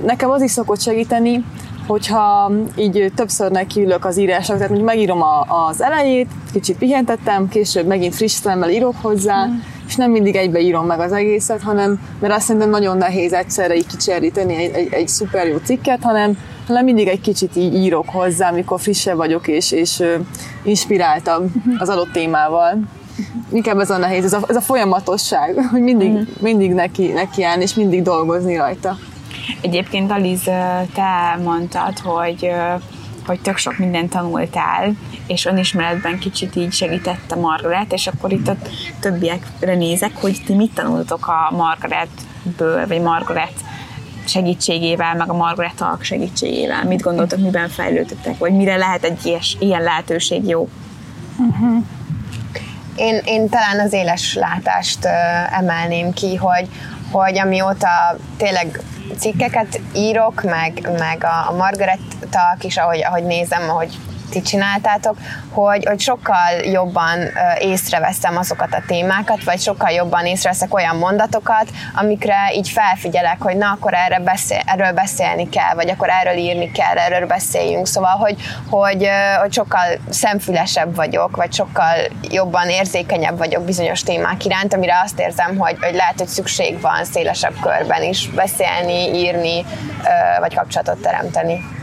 nekem 0.05 0.31
az 0.31 0.43
is 0.43 0.51
szokott 0.51 0.81
segíteni, 0.81 1.45
hogyha 1.91 2.53
így 2.77 3.13
többször 3.15 3.51
nekiülök 3.51 4.05
az 4.05 4.19
írásnak, 4.19 4.57
tehát 4.57 4.73
mondjuk 4.73 4.91
megírom 4.91 5.23
a, 5.23 5.47
az 5.69 5.83
elejét, 5.83 6.29
kicsit 6.53 6.79
pihentettem, 6.79 7.49
később 7.49 7.87
megint 7.87 8.15
friss 8.15 8.33
szemmel 8.33 8.71
írok 8.71 8.95
hozzá, 9.03 9.47
mm. 9.47 9.55
és 9.87 9.97
nem 9.97 10.11
mindig 10.11 10.37
egybe 10.37 10.61
írom 10.61 10.87
meg 10.87 11.01
az 11.01 11.13
egészet, 11.13 11.63
hanem, 11.63 12.01
mert 12.21 12.35
azt 12.35 12.45
szerintem 12.47 12.71
nagyon 12.71 12.97
nehéz 12.97 13.33
egyszerre 13.33 13.77
így 13.77 13.87
kicseríteni 13.87 14.55
egy, 14.55 14.75
egy, 14.75 14.93
egy 14.93 15.09
szuper 15.09 15.47
jó 15.47 15.57
cikket, 15.57 16.03
hanem 16.03 16.39
hanem 16.67 16.85
mindig 16.85 17.09
egy 17.09 17.21
kicsit 17.21 17.57
így 17.57 17.75
írok 17.75 18.09
hozzá, 18.09 18.49
amikor 18.51 18.81
frissebb 18.81 19.17
vagyok, 19.17 19.49
és, 19.49 19.73
és 19.73 20.03
inspiráltabb 20.63 21.49
az 21.79 21.89
adott 21.89 22.13
témával. 22.13 22.79
Inkább 23.53 23.79
ez 23.79 23.91
a 23.91 23.97
nehéz, 23.97 24.25
ez 24.25 24.33
a, 24.33 24.41
ez 24.49 24.57
a 24.57 24.61
folyamatosság, 24.61 25.67
hogy 25.71 25.81
mindig, 25.83 26.11
mindig 26.41 26.73
neki, 26.73 27.07
neki 27.07 27.43
állni, 27.43 27.63
és 27.63 27.75
mindig 27.75 28.03
dolgozni 28.03 28.57
rajta. 28.57 28.97
Egyébként 29.61 30.11
Aliz, 30.11 30.43
te 30.95 31.39
mondtad, 31.43 31.99
hogy 31.99 32.51
hogy 33.27 33.41
tök 33.41 33.57
sok 33.57 33.79
mindent 33.79 34.11
tanultál, 34.11 34.93
és 35.27 35.45
önismeretben 35.45 36.19
kicsit 36.19 36.57
így 36.57 36.73
segített 36.73 37.33
a 37.33 37.41
Margaret, 37.41 37.93
és 37.93 38.07
akkor 38.07 38.33
itt 38.33 38.49
a 38.49 38.57
többiekre 39.01 39.75
nézek, 39.75 40.17
hogy 40.21 40.43
ti 40.47 40.55
mit 40.55 40.75
tanultok 40.75 41.27
a 41.27 41.57
Margaretből, 41.57 42.87
vagy 42.87 43.01
Margaret 43.01 43.53
segítségével, 44.25 45.15
meg 45.15 45.31
a 45.31 45.35
Margaret 45.35 45.81
Alk 45.81 46.03
segítségével. 46.03 46.85
Mit 46.85 47.01
gondoltok, 47.01 47.39
miben 47.39 47.69
fejlődtetek, 47.69 48.39
vagy 48.39 48.53
mire 48.53 48.77
lehet 48.77 49.05
egy 49.05 49.27
ilyes, 49.27 49.57
ilyen 49.61 49.83
lehetőség 49.83 50.49
jó? 50.49 50.69
Uh-huh. 51.37 51.85
Én, 52.97 53.21
én 53.25 53.49
talán 53.49 53.81
az 53.81 53.93
éles 53.93 54.35
látást 54.35 55.05
uh, 55.05 55.59
emelném 55.59 56.13
ki, 56.13 56.37
hogy, 56.37 56.69
hogy 57.11 57.39
amióta 57.39 58.17
tényleg 58.37 58.81
cikkeket 59.19 59.81
írok, 59.95 60.43
meg, 60.43 60.89
meg 60.99 61.25
a, 61.25 61.49
a 61.49 61.53
Margaret 61.57 62.01
Talk 62.31 62.65
is, 62.65 62.77
ahogy, 62.77 63.03
ahogy 63.03 63.25
nézem, 63.25 63.69
ahogy 63.69 63.99
ti 64.31 64.43
csináltátok, 64.43 65.17
hogy, 65.53 65.85
hogy 65.87 66.01
sokkal 66.01 66.51
jobban 66.63 67.19
észreveszem 67.59 68.37
azokat 68.37 68.75
a 68.75 68.83
témákat, 68.87 69.45
vagy 69.45 69.61
sokkal 69.61 69.91
jobban 69.91 70.27
észreveszek 70.27 70.75
olyan 70.75 70.97
mondatokat, 70.97 71.71
amikre 71.95 72.37
így 72.55 72.69
felfigyelek, 72.69 73.43
hogy 73.43 73.57
na, 73.57 73.71
akkor 73.71 73.95
erre 73.95 74.19
beszél, 74.19 74.61
erről 74.67 74.93
beszélni 74.93 75.49
kell, 75.49 75.75
vagy 75.75 75.91
akkor 75.91 76.09
erről 76.09 76.37
írni 76.37 76.71
kell, 76.71 76.97
erről 76.97 77.27
beszéljünk. 77.27 77.87
Szóval, 77.87 78.17
hogy, 78.17 78.37
hogy, 78.71 79.09
hogy 79.41 79.53
sokkal 79.53 79.87
szemfülesebb 80.09 80.95
vagyok, 80.95 81.37
vagy 81.37 81.53
sokkal 81.53 81.95
jobban 82.23 82.69
érzékenyebb 82.69 83.39
vagyok 83.39 83.65
bizonyos 83.65 84.03
témák 84.03 84.45
iránt, 84.45 84.75
amire 84.75 85.01
azt 85.05 85.21
érzem, 85.21 85.59
hogy, 85.59 85.77
hogy 85.81 85.95
lehet, 85.95 86.19
hogy 86.19 86.29
szükség 86.29 86.81
van 86.81 87.05
szélesebb 87.05 87.55
körben 87.61 88.03
is 88.03 88.29
beszélni, 88.29 89.19
írni, 89.19 89.65
vagy 90.41 90.55
kapcsolatot 90.55 91.03
teremteni. 91.03 91.80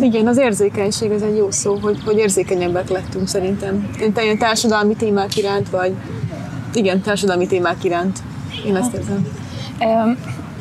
Igen, 0.00 0.26
az 0.26 0.38
érzékenység 0.38 1.10
ez 1.10 1.22
egy 1.22 1.36
jó 1.36 1.50
szó, 1.50 1.78
hogy, 1.82 1.98
hogy 2.04 2.16
érzékenyebbek 2.16 2.88
lettünk 2.88 3.28
szerintem. 3.28 3.90
Én 4.20 4.38
társadalmi 4.38 4.94
témák 4.94 5.36
iránt, 5.36 5.70
vagy 5.70 5.92
igen, 6.74 7.00
társadalmi 7.00 7.46
témák 7.46 7.84
iránt. 7.84 8.18
Én 8.66 8.76
ezt 8.76 8.94
érzem. 8.94 9.26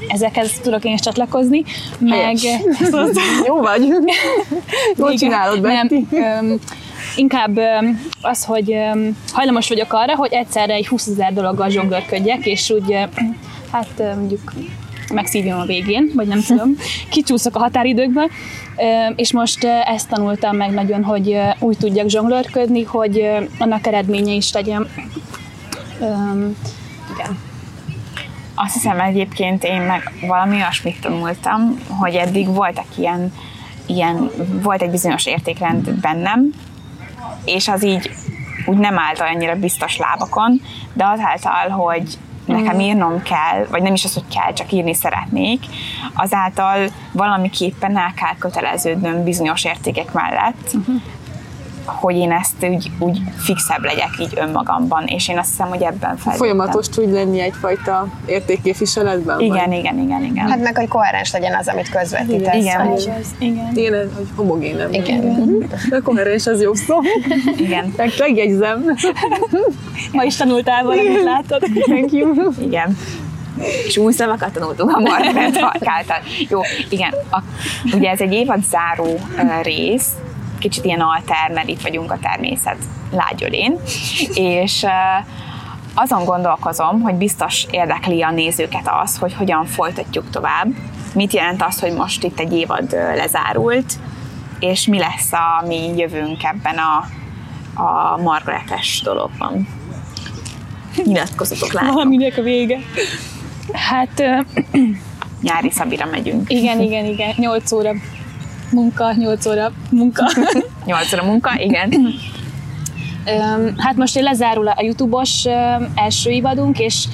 Ezekhez 0.08 0.60
tudok 0.62 0.84
én 0.84 0.94
is 0.94 1.00
csatlakozni, 1.00 1.63
meg... 2.00 2.38
Jó 3.48 3.62
vagy. 3.62 3.88
Jól 4.98 5.13
csinálod, 5.13 5.62
Betty. 5.62 6.08
Inkább 7.15 7.60
az, 8.22 8.46
hogy 8.46 8.75
hajlamos 9.32 9.68
vagyok 9.68 9.94
arra, 9.94 10.15
hogy 10.15 10.34
egyszerre 10.34 10.74
egy 10.74 10.88
20 10.88 11.08
ezer 11.08 11.34
dologgal 11.34 11.70
zsonglőrködjek, 11.70 12.46
és 12.46 12.70
úgy 12.70 12.98
hát 13.72 14.15
mondjuk 14.15 14.53
megszívjam 15.13 15.60
a 15.60 15.65
végén, 15.65 16.12
vagy 16.15 16.27
nem 16.27 16.41
tudom, 16.41 16.75
kicsúszok 17.10 17.55
a 17.55 17.60
határidőkből, 17.60 18.29
és 19.15 19.34
most 19.34 19.63
ezt 19.86 20.10
tanultam 20.10 20.55
meg 20.55 20.72
nagyon, 20.72 21.03
hogy 21.03 21.39
úgy 21.60 21.77
tudjak 21.77 22.10
zsonglőrködni, 22.10 22.84
hogy 22.84 23.29
annak 23.58 23.88
eredménye 23.88 24.34
is 24.34 24.53
legyen. 24.53 24.88
Igen. 27.13 27.38
Azt 28.55 28.74
hiszem 28.74 29.00
egyébként 29.00 29.63
én 29.63 29.82
meg 29.82 30.12
valami 30.27 30.55
olyasmit 30.55 31.01
tanultam, 31.01 31.79
hogy 31.88 32.15
eddig 32.15 32.48
voltak 32.48 32.86
ilyen, 32.96 33.34
ilyen, 33.86 34.29
volt 34.62 34.82
egy 34.82 34.89
bizonyos 34.89 35.25
értékrend 35.25 35.91
bennem, 35.91 36.50
és 37.46 37.67
az 37.67 37.84
így 37.84 38.12
úgy 38.65 38.77
nem 38.77 39.00
állt 39.00 39.20
annyira 39.20 39.55
biztos 39.55 39.98
lábakon, 39.98 40.62
de 40.93 41.05
azáltal, 41.05 41.70
hogy 41.70 42.17
nekem 42.46 42.80
írnom 42.80 43.22
kell, 43.22 43.66
vagy 43.70 43.82
nem 43.82 43.94
is 43.94 44.04
az, 44.06 44.14
hogy 44.14 44.28
kell, 44.36 44.54
csak 44.54 44.72
írni 44.72 44.94
szeretnék, 44.94 45.66
azáltal 46.14 46.88
valamiképpen 47.12 47.98
el 47.98 48.14
kell 48.16 48.36
köteleződnöm 48.40 49.24
bizonyos 49.24 49.66
értékek 49.66 50.14
mellett, 50.14 50.74
uh-huh 50.74 51.02
hogy 51.86 52.16
én 52.16 52.32
ezt 52.32 52.54
úgy, 52.62 52.92
úgy 53.00 53.22
fixebb 53.38 53.84
legyek 53.84 54.10
így 54.20 54.34
önmagamban, 54.36 55.06
és 55.06 55.28
én 55.28 55.38
azt 55.38 55.50
hiszem, 55.50 55.68
hogy 55.68 55.82
ebben 55.82 56.00
fejlődtem. 56.00 56.38
Folyamatos 56.38 56.90
tud 56.90 57.12
lenni 57.12 57.40
egyfajta 57.40 58.08
értékképviseletben? 58.25 59.40
Igen, 59.40 59.70
vagy? 59.70 59.78
igen, 59.78 60.00
igen, 60.00 60.24
igen. 60.24 60.48
Hát 60.50 60.62
meg, 60.62 60.78
hogy 60.78 60.88
koherens 60.88 61.32
legyen 61.32 61.56
az, 61.56 61.68
amit 61.68 61.90
közvetítesz. 61.90 62.56
Igen, 62.56 62.88
hogy... 62.88 63.12
igen. 63.40 63.72
igen. 63.75 64.12
hogy 64.16 64.28
homogén 64.36 64.75
nem. 64.75 64.94
Igen. 64.94 65.18
igen. 65.18 65.70
De 65.90 66.00
koherens 66.00 66.48
az 66.48 66.62
jó 66.62 66.74
szó. 66.74 67.00
Igen. 67.58 67.94
Megjegyzem. 68.18 68.86
Ma 70.12 70.24
is 70.24 70.36
tanultál 70.36 70.84
valamit, 70.84 71.24
látod? 71.24 71.63
Thank 71.88 72.12
you. 72.12 72.52
Igen 72.60 72.98
és 73.86 73.98
új 73.98 74.13
szavakat 74.13 74.54
tanultunk 74.54 74.96
a 74.96 75.00
Margaret 75.00 75.60
által. 75.84 76.18
Jó, 76.50 76.62
igen, 76.90 77.13
a, 77.32 77.42
ugye 77.94 78.10
ez 78.10 78.20
egy 78.20 78.34
évad 78.34 78.63
záró 78.63 79.20
rész, 79.62 80.08
kicsit 80.63 80.86
ilyen 80.86 81.00
alter, 81.00 81.51
mert 81.53 81.67
itt 81.67 81.82
vagyunk 81.82 82.12
a 82.12 82.17
természet 82.22 82.77
lágyölén, 83.12 83.79
és 84.34 84.86
azon 85.93 86.25
gondolkozom, 86.25 87.01
hogy 87.01 87.15
biztos 87.15 87.65
érdekli 87.72 88.22
a 88.22 88.32
nézőket 88.32 88.89
az, 89.03 89.17
hogy 89.17 89.34
hogyan 89.34 89.65
folytatjuk 89.65 90.29
tovább, 90.29 90.67
mit 91.13 91.34
jelent 91.34 91.63
az, 91.63 91.79
hogy 91.79 91.93
most 91.93 92.24
itt 92.24 92.39
egy 92.39 92.53
évad 92.53 92.91
lezárult, 92.91 93.93
és 94.60 94.88
mi 94.88 95.00
lesz 95.00 95.34
a 95.34 95.63
mi 95.67 95.98
jövőnk 95.98 96.43
ebben 96.43 96.77
a, 96.77 97.05
a 97.84 98.17
Margaretes 98.17 99.01
dologban. 99.03 99.67
Nyilatkozatok 101.03 101.74
látom. 101.74 101.93
Valaminek 101.93 102.38
a 102.38 102.41
vége. 102.41 102.79
Hát... 103.74 104.24
Nyári 105.41 105.72
Szabira 105.72 106.05
megyünk. 106.05 106.50
Igen, 106.51 106.82
igen, 106.82 107.05
igen. 107.05 107.34
8 107.38 107.72
óra 107.72 107.91
munka, 108.74 109.13
8 109.13 109.46
óra 109.46 109.72
munka. 109.89 110.32
8 110.86 111.13
óra 111.13 111.24
munka, 111.24 111.60
igen. 111.60 111.94
Hát 113.77 113.96
most 113.96 114.15
lezárul 114.20 114.68
a 114.68 114.82
YouTube-os 114.82 115.46
első 115.96 116.30
évadunk, 116.30 116.80
és 116.80 117.08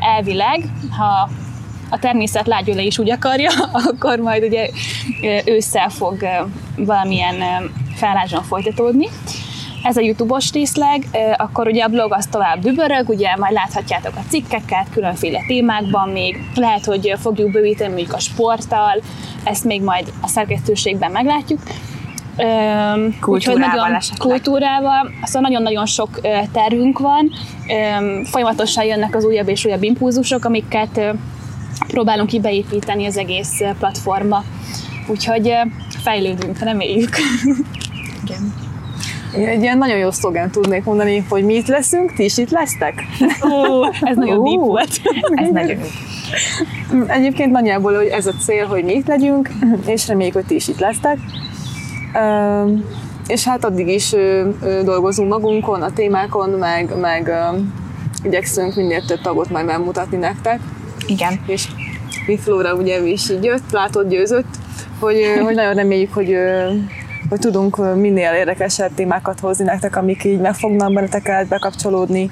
elvileg, 0.00 0.64
ha 0.90 1.30
a 1.90 1.98
természet 1.98 2.46
lágyöle 2.46 2.82
is 2.82 2.98
úgy 2.98 3.10
akarja, 3.10 3.50
akkor 3.90 4.18
majd 4.18 4.44
ugye 4.44 4.68
ősszel 5.44 5.88
fog 5.88 6.26
valamilyen 6.76 7.34
felálláson 7.94 8.42
folytatódni 8.42 9.08
ez 9.84 9.96
a 9.96 10.00
YouTube-os 10.00 10.52
részleg, 10.52 11.06
akkor 11.36 11.66
ugye 11.66 11.84
a 11.84 11.88
blog 11.88 12.12
az 12.12 12.26
tovább 12.26 12.58
dübörög, 12.58 13.08
ugye 13.08 13.36
majd 13.36 13.52
láthatjátok 13.52 14.12
a 14.16 14.20
cikkeket 14.28 14.86
különféle 14.90 15.38
témákban 15.46 16.08
még, 16.08 16.36
lehet, 16.54 16.84
hogy 16.84 17.14
fogjuk 17.20 17.50
bővíteni 17.50 17.92
mondjuk 17.92 18.12
a 18.12 18.18
sporttal, 18.18 19.02
ezt 19.44 19.64
még 19.64 19.82
majd 19.82 20.12
a 20.20 20.26
szerkesztőségben 20.26 21.10
meglátjuk. 21.10 21.60
Kultúrával 23.20 23.74
nagyon, 23.74 23.94
esetleg. 23.94 24.28
Kultúrával, 24.28 25.10
szóval 25.22 25.48
nagyon-nagyon 25.48 25.86
sok 25.86 26.20
tervünk 26.52 26.98
van, 26.98 27.30
folyamatosan 28.24 28.84
jönnek 28.84 29.14
az 29.14 29.24
újabb 29.24 29.48
és 29.48 29.64
újabb 29.64 29.82
impulzusok, 29.82 30.44
amiket 30.44 31.00
próbálunk 31.86 32.28
kibeépíteni 32.28 33.06
az 33.06 33.16
egész 33.16 33.60
platformba. 33.78 34.44
Úgyhogy 35.06 35.52
fejlődünk, 36.02 36.58
reméljük. 36.58 37.16
Igen. 38.24 38.63
Én 39.38 39.46
egy 39.46 39.62
ilyen 39.62 39.78
nagyon 39.78 39.98
jó 39.98 40.10
szlogán 40.10 40.50
tudnék 40.50 40.84
mondani, 40.84 41.24
hogy 41.28 41.44
mi 41.44 41.54
itt 41.54 41.66
leszünk, 41.66 42.12
ti 42.12 42.24
is 42.24 42.38
itt 42.38 42.50
lesztek. 42.50 43.02
Ó, 43.50 43.84
ez 44.00 44.16
nagyon 44.16 44.44
deep 44.44 44.60
volt. 44.60 45.00
ez 45.34 45.50
nagyon 45.50 45.78
Egyébként 47.06 47.52
nagyjából 47.52 47.94
hogy 47.94 48.06
ez 48.06 48.26
a 48.26 48.32
cél, 48.44 48.66
hogy 48.66 48.84
mi 48.84 48.94
itt 48.94 49.06
legyünk, 49.06 49.50
és 49.86 50.08
reméljük, 50.08 50.34
hogy 50.34 50.46
ti 50.46 50.54
is 50.54 50.68
itt 50.68 50.78
lesztek. 50.78 51.18
És 53.26 53.44
hát 53.44 53.64
addig 53.64 53.88
is 53.88 54.14
dolgozunk 54.84 55.28
magunkon, 55.28 55.82
a 55.82 55.92
témákon, 55.92 56.50
meg, 56.50 56.98
meg 57.00 57.32
igyekszünk 58.22 58.74
minél 58.74 59.04
több 59.04 59.20
tagot 59.20 59.50
majd 59.50 59.66
bemutatni 59.66 60.16
nektek. 60.16 60.60
Igen. 61.06 61.40
És 61.46 61.68
mi 62.26 62.38
Flóra 62.38 62.74
ugye 62.74 63.06
is 63.06 63.30
így 63.30 63.44
jött, 63.44 63.70
látott, 63.70 64.08
győzött, 64.08 64.54
hogy, 65.00 65.22
hogy 65.42 65.54
nagyon 65.54 65.74
reméljük, 65.74 66.12
hogy 66.12 66.36
hogy 67.28 67.38
tudunk 67.38 67.94
minél 67.94 68.32
érdekesebb 68.32 68.94
témákat 68.94 69.40
hozni 69.40 69.64
nektek, 69.64 69.96
amik 69.96 70.24
így 70.24 70.40
megfognak 70.40 70.92
benneteket 70.92 71.48
bekapcsolódni, 71.48 72.30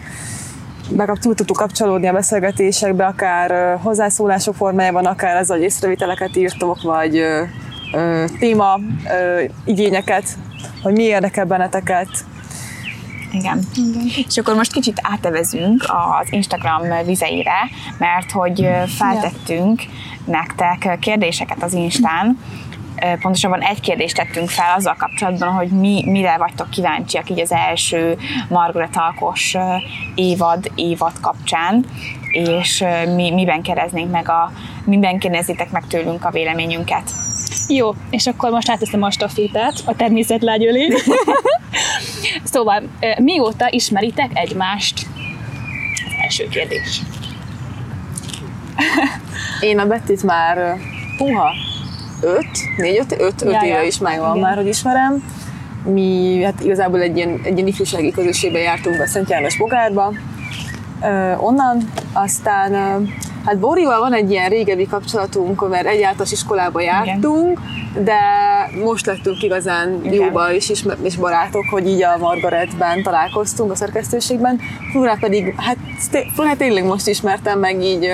bekap, 0.91 1.19
tudtuk 1.19 1.57
kapcsolódni 1.57 2.09
a 2.09 2.13
beszélgetésekbe, 2.13 3.07
akár 3.07 3.79
hozzászólások 3.83 4.55
formájában, 4.55 5.07
akár 5.07 5.37
ez, 5.37 5.49
hogy 5.49 5.61
észrevételeket 5.61 6.37
írtok, 6.37 6.83
vagy 6.83 7.17
ö, 7.17 7.43
ö, 7.95 8.25
téma 8.39 8.79
ö, 9.11 9.43
igényeket, 9.65 10.25
hogy 10.83 10.93
mi 10.93 11.03
érdekel 11.03 11.45
benneteket, 11.45 12.09
igen. 13.33 13.59
Igen. 13.75 14.25
És 14.29 14.39
akkor 14.39 14.55
most 14.55 14.73
kicsit 14.73 15.01
átevezünk 15.03 15.85
az 16.21 16.33
Instagram 16.33 16.83
vizeire, 17.07 17.69
mert 17.99 18.31
hogy 18.31 18.69
feltettünk 18.97 19.83
ja. 19.83 19.91
nektek 20.25 20.99
kérdéseket 21.01 21.63
az 21.63 21.73
Instán, 21.73 22.39
pontosabban 23.21 23.61
egy 23.61 23.80
kérdést 23.80 24.16
tettünk 24.16 24.49
fel 24.49 24.75
azzal 24.76 24.94
kapcsolatban, 24.99 25.49
hogy 25.49 25.68
mi, 25.68 26.04
mire 26.06 26.37
vagytok 26.37 26.71
kíváncsiak 26.71 27.30
így 27.30 27.40
az 27.40 27.52
első 27.52 28.16
Margaret 28.49 28.97
Alkos 28.97 29.56
évad, 30.14 30.71
évad 30.75 31.21
kapcsán, 31.21 31.85
és 32.32 32.85
mi, 33.14 33.30
miben 33.30 33.62
kereznénk 33.62 34.11
meg 34.11 34.28
a, 34.28 34.52
miben 34.85 35.18
kérdezitek 35.18 35.71
meg 35.71 35.87
tőlünk 35.87 36.25
a 36.25 36.30
véleményünket. 36.30 37.11
Jó, 37.68 37.94
és 38.11 38.26
akkor 38.26 38.50
most 38.50 38.71
átteszem 38.71 39.02
a 39.02 39.11
stafétát 39.11 39.82
a 39.85 39.97
természetlágy 39.97 40.66
ölé. 40.66 40.88
szóval, 42.52 42.82
mióta 43.16 43.66
ismeritek 43.71 44.30
egymást? 44.35 45.06
Az 46.06 46.12
első 46.23 46.49
kérdés. 46.49 47.00
Én 49.61 49.78
a 49.78 49.87
Bettit 49.87 50.23
már, 50.23 50.76
puha, 51.16 51.52
öt, 52.23 52.47
négy, 52.76 52.99
öt, 52.99 53.12
öt, 53.21 53.43
öt 53.43 53.52
Ja, 53.52 53.61
éve 53.64 53.76
ja. 53.76 53.83
is 53.83 53.99
megvan 53.99 54.37
Igen. 54.37 54.49
már, 54.49 54.57
hogy 54.57 54.67
ismerem. 54.67 55.25
Mi 55.85 56.43
hát 56.43 56.61
igazából 56.61 57.00
egy 57.00 57.17
ilyen, 57.17 57.41
egy 57.45 57.55
ilyen 57.55 57.67
ifjúsági 57.67 58.11
közösségbe 58.11 58.59
jártunk 58.59 58.97
be 58.99 59.07
Szent 59.07 59.31
János 59.31 59.57
Bogárba, 59.57 60.12
ö, 61.02 61.35
onnan, 61.37 61.91
aztán 62.12 62.75
ö, 62.75 63.02
hát 63.45 63.59
Borival 63.59 63.99
van 64.00 64.12
egy 64.12 64.31
ilyen 64.31 64.49
régebbi 64.49 64.87
kapcsolatunk, 64.87 65.69
mert 65.69 65.87
egy 65.87 66.02
általános 66.02 66.33
iskolába 66.33 66.81
jártunk, 66.81 67.61
de 68.05 68.21
most 68.85 69.07
lettünk 69.07 69.43
igazán 69.43 70.00
Igen. 70.02 70.14
jóba 70.14 70.52
és, 70.52 70.69
ismer- 70.69 70.99
és 71.02 71.17
barátok, 71.17 71.64
hogy 71.71 71.87
így 71.87 72.02
a 72.02 72.17
Margaretben 72.19 73.02
találkoztunk 73.02 73.71
a 73.71 73.75
szerkesztőségben. 73.75 74.61
Flórát 74.91 75.19
pedig, 75.19 75.55
hát, 75.57 75.76
Flórát 76.35 76.57
tényleg 76.57 76.85
most 76.85 77.09
ismertem 77.09 77.59
meg 77.59 77.83
így 77.83 78.09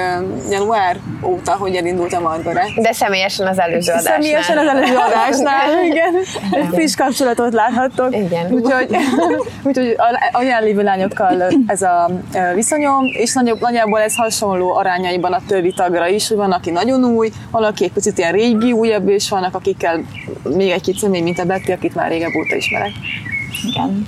január 0.50 0.97
óta, 1.23 1.53
hogy 1.53 1.75
elindult 1.75 2.12
a 2.12 2.21
Margaret. 2.21 2.75
De 2.75 2.93
személyesen 2.93 3.47
az 3.47 3.59
előző 3.59 3.93
adásnál. 3.93 4.15
Személyesen 4.15 4.59
az 4.59 4.67
előző 4.67 4.97
adásnál, 5.09 5.85
igen. 5.85 6.15
Egy 6.50 6.69
friss 6.73 6.95
kapcsolatot 6.95 7.53
láthattok. 7.53 8.17
Igen. 8.17 8.53
Úgyhogy, 8.53 8.97
úgyhogy 9.67 9.95
a, 9.97 10.38
a 10.38 10.43
jelenlévő 10.43 10.83
lányokkal 10.83 11.43
ez 11.67 11.83
a 11.83 12.11
viszonyom, 12.55 13.05
és 13.05 13.33
nagyobb, 13.33 13.61
nagyjából 13.61 14.00
ez 14.00 14.15
hasonló 14.17 14.75
arányaiban 14.75 15.33
a 15.33 15.41
többi 15.47 15.73
tagra 15.73 16.07
is, 16.07 16.29
hogy 16.29 16.37
van, 16.37 16.53
aki 16.53 16.71
nagyon 16.71 17.05
új, 17.05 17.31
valaki 17.50 17.85
egy 17.85 17.93
picit 17.93 18.19
ilyen 18.19 18.33
régi, 18.33 18.73
újabb, 18.73 19.09
és 19.09 19.29
vannak, 19.29 19.55
akikkel 19.55 20.00
még 20.57 20.71
egy 20.71 20.83
kicsit 20.83 21.00
személy, 21.00 21.21
mint 21.21 21.38
a 21.38 21.45
Betty, 21.45 21.71
akit 21.71 21.95
már 21.95 22.11
régebb 22.11 22.35
óta 22.35 22.57
ismerek. 22.57 22.93
Igen. 23.71 24.07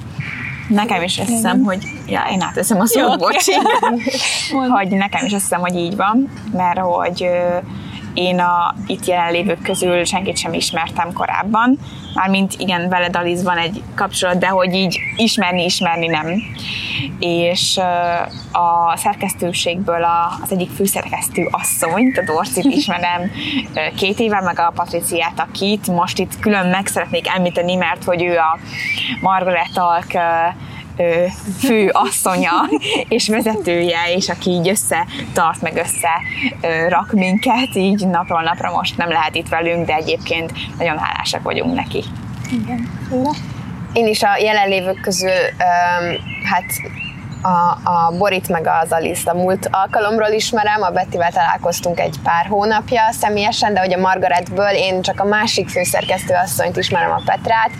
Nekem 0.68 1.02
is 1.02 1.18
azt 1.18 1.28
hiszem, 1.28 1.62
hogy... 1.62 1.84
Ja, 2.06 2.22
én 2.30 2.40
átveszem 2.40 2.80
a 2.80 2.86
szót, 2.86 3.18
bocsi. 3.18 3.52
hogy 4.76 4.88
nekem 4.88 5.24
is 5.26 5.32
azt 5.32 5.42
hiszem, 5.42 5.60
hogy 5.60 5.74
így 5.74 5.96
van, 5.96 6.30
mert 6.52 6.78
hogy 6.78 7.22
ö, 7.22 7.56
én 8.14 8.40
a 8.40 8.74
itt 8.86 9.04
jelenlévők 9.04 9.62
közül 9.62 10.04
senkit 10.04 10.36
sem 10.36 10.52
ismertem 10.52 11.12
korábban. 11.12 11.78
Mármint 12.14 12.54
igen, 12.58 12.88
veled 12.88 13.16
Aliz 13.16 13.42
van 13.42 13.56
egy 13.56 13.82
kapcsolat, 13.94 14.38
de 14.38 14.46
hogy 14.46 14.74
így 14.74 14.98
ismerni, 15.16 15.64
ismerni 15.64 16.06
nem. 16.06 16.26
És 17.18 17.80
a 18.52 18.96
szerkesztőségből 18.96 20.06
az 20.42 20.52
egyik 20.52 20.70
főszerkesztő 20.70 21.48
asszonyt, 21.50 22.18
a 22.18 22.24
Dorcit 22.24 22.64
ismerem 22.64 23.30
két 23.96 24.18
éve, 24.18 24.40
meg 24.40 24.58
a 24.58 24.72
Patriciát, 24.74 25.40
akit 25.40 25.86
most 25.86 26.18
itt 26.18 26.38
külön 26.40 26.66
meg 26.66 26.86
szeretnék 26.86 27.28
említeni, 27.28 27.74
mert 27.74 28.04
hogy 28.04 28.22
ő 28.22 28.36
a 28.36 28.58
Margaret 29.20 29.76
Alk 29.76 30.12
fő 31.58 31.90
asszonya 31.92 32.68
és 33.08 33.28
vezetője, 33.28 33.98
és 34.14 34.28
aki 34.28 34.50
így 34.50 34.68
össze 34.68 35.06
tart, 35.32 35.62
meg 35.62 35.76
össze 35.76 36.10
ö, 36.60 36.88
rak 36.88 37.12
minket, 37.12 37.74
így 37.74 38.06
napról 38.06 38.42
napra 38.42 38.70
most 38.70 38.96
nem 38.96 39.08
lehet 39.08 39.34
itt 39.34 39.48
velünk, 39.48 39.86
de 39.86 39.94
egyébként 39.94 40.52
nagyon 40.78 40.98
hálásak 40.98 41.42
vagyunk 41.42 41.74
neki. 41.74 42.04
Én 43.92 44.06
is 44.06 44.22
a 44.22 44.36
jelenlévők 44.36 45.00
közül, 45.00 45.30
hát 46.50 46.64
a, 47.42 47.88
a 47.90 48.12
Borit 48.18 48.48
meg 48.48 48.66
az 48.82 48.92
Alice 48.92 49.30
a 49.30 49.34
múlt 49.34 49.68
alkalomról 49.70 50.28
ismerem, 50.28 50.82
a 50.82 50.90
Bettivel 50.90 51.32
találkoztunk 51.32 52.00
egy 52.00 52.16
pár 52.22 52.46
hónapja 52.46 53.02
személyesen, 53.12 53.74
de 53.74 53.80
hogy 53.80 53.92
a 53.92 54.00
Margaretből 54.00 54.70
én 54.74 55.02
csak 55.02 55.20
a 55.20 55.24
másik 55.24 55.68
főszerkesztő 55.68 56.34
asszonyt 56.34 56.76
ismerem, 56.76 57.10
a 57.10 57.22
Petrát, 57.24 57.70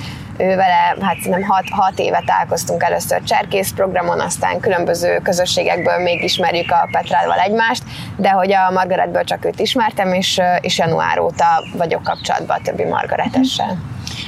ő 0.40 0.57
vele, 0.57 0.96
hát 1.00 1.16
nem 1.24 1.42
hat, 1.42 1.64
hat 1.70 1.98
éve 1.98 2.22
találkoztunk 2.26 2.83
először 2.83 3.22
Cserkész 3.22 3.72
programon, 3.72 4.20
aztán 4.20 4.61
különböző 4.61 5.18
közösségekből 5.22 5.98
még 5.98 6.22
ismerjük 6.22 6.70
a 6.70 6.88
Petrával 6.92 7.38
egymást, 7.38 7.83
de 8.16 8.31
hogy 8.31 8.53
a 8.53 8.70
Margaretből 8.70 9.24
csak 9.24 9.44
őt 9.44 9.61
ismertem, 9.61 10.12
és, 10.12 10.40
és 10.61 10.79
január 10.79 11.18
óta 11.18 11.64
vagyok 11.76 12.03
kapcsolatban 12.03 12.57
a 12.59 12.62
többi 12.62 12.85
Margaretessel. 12.85 13.76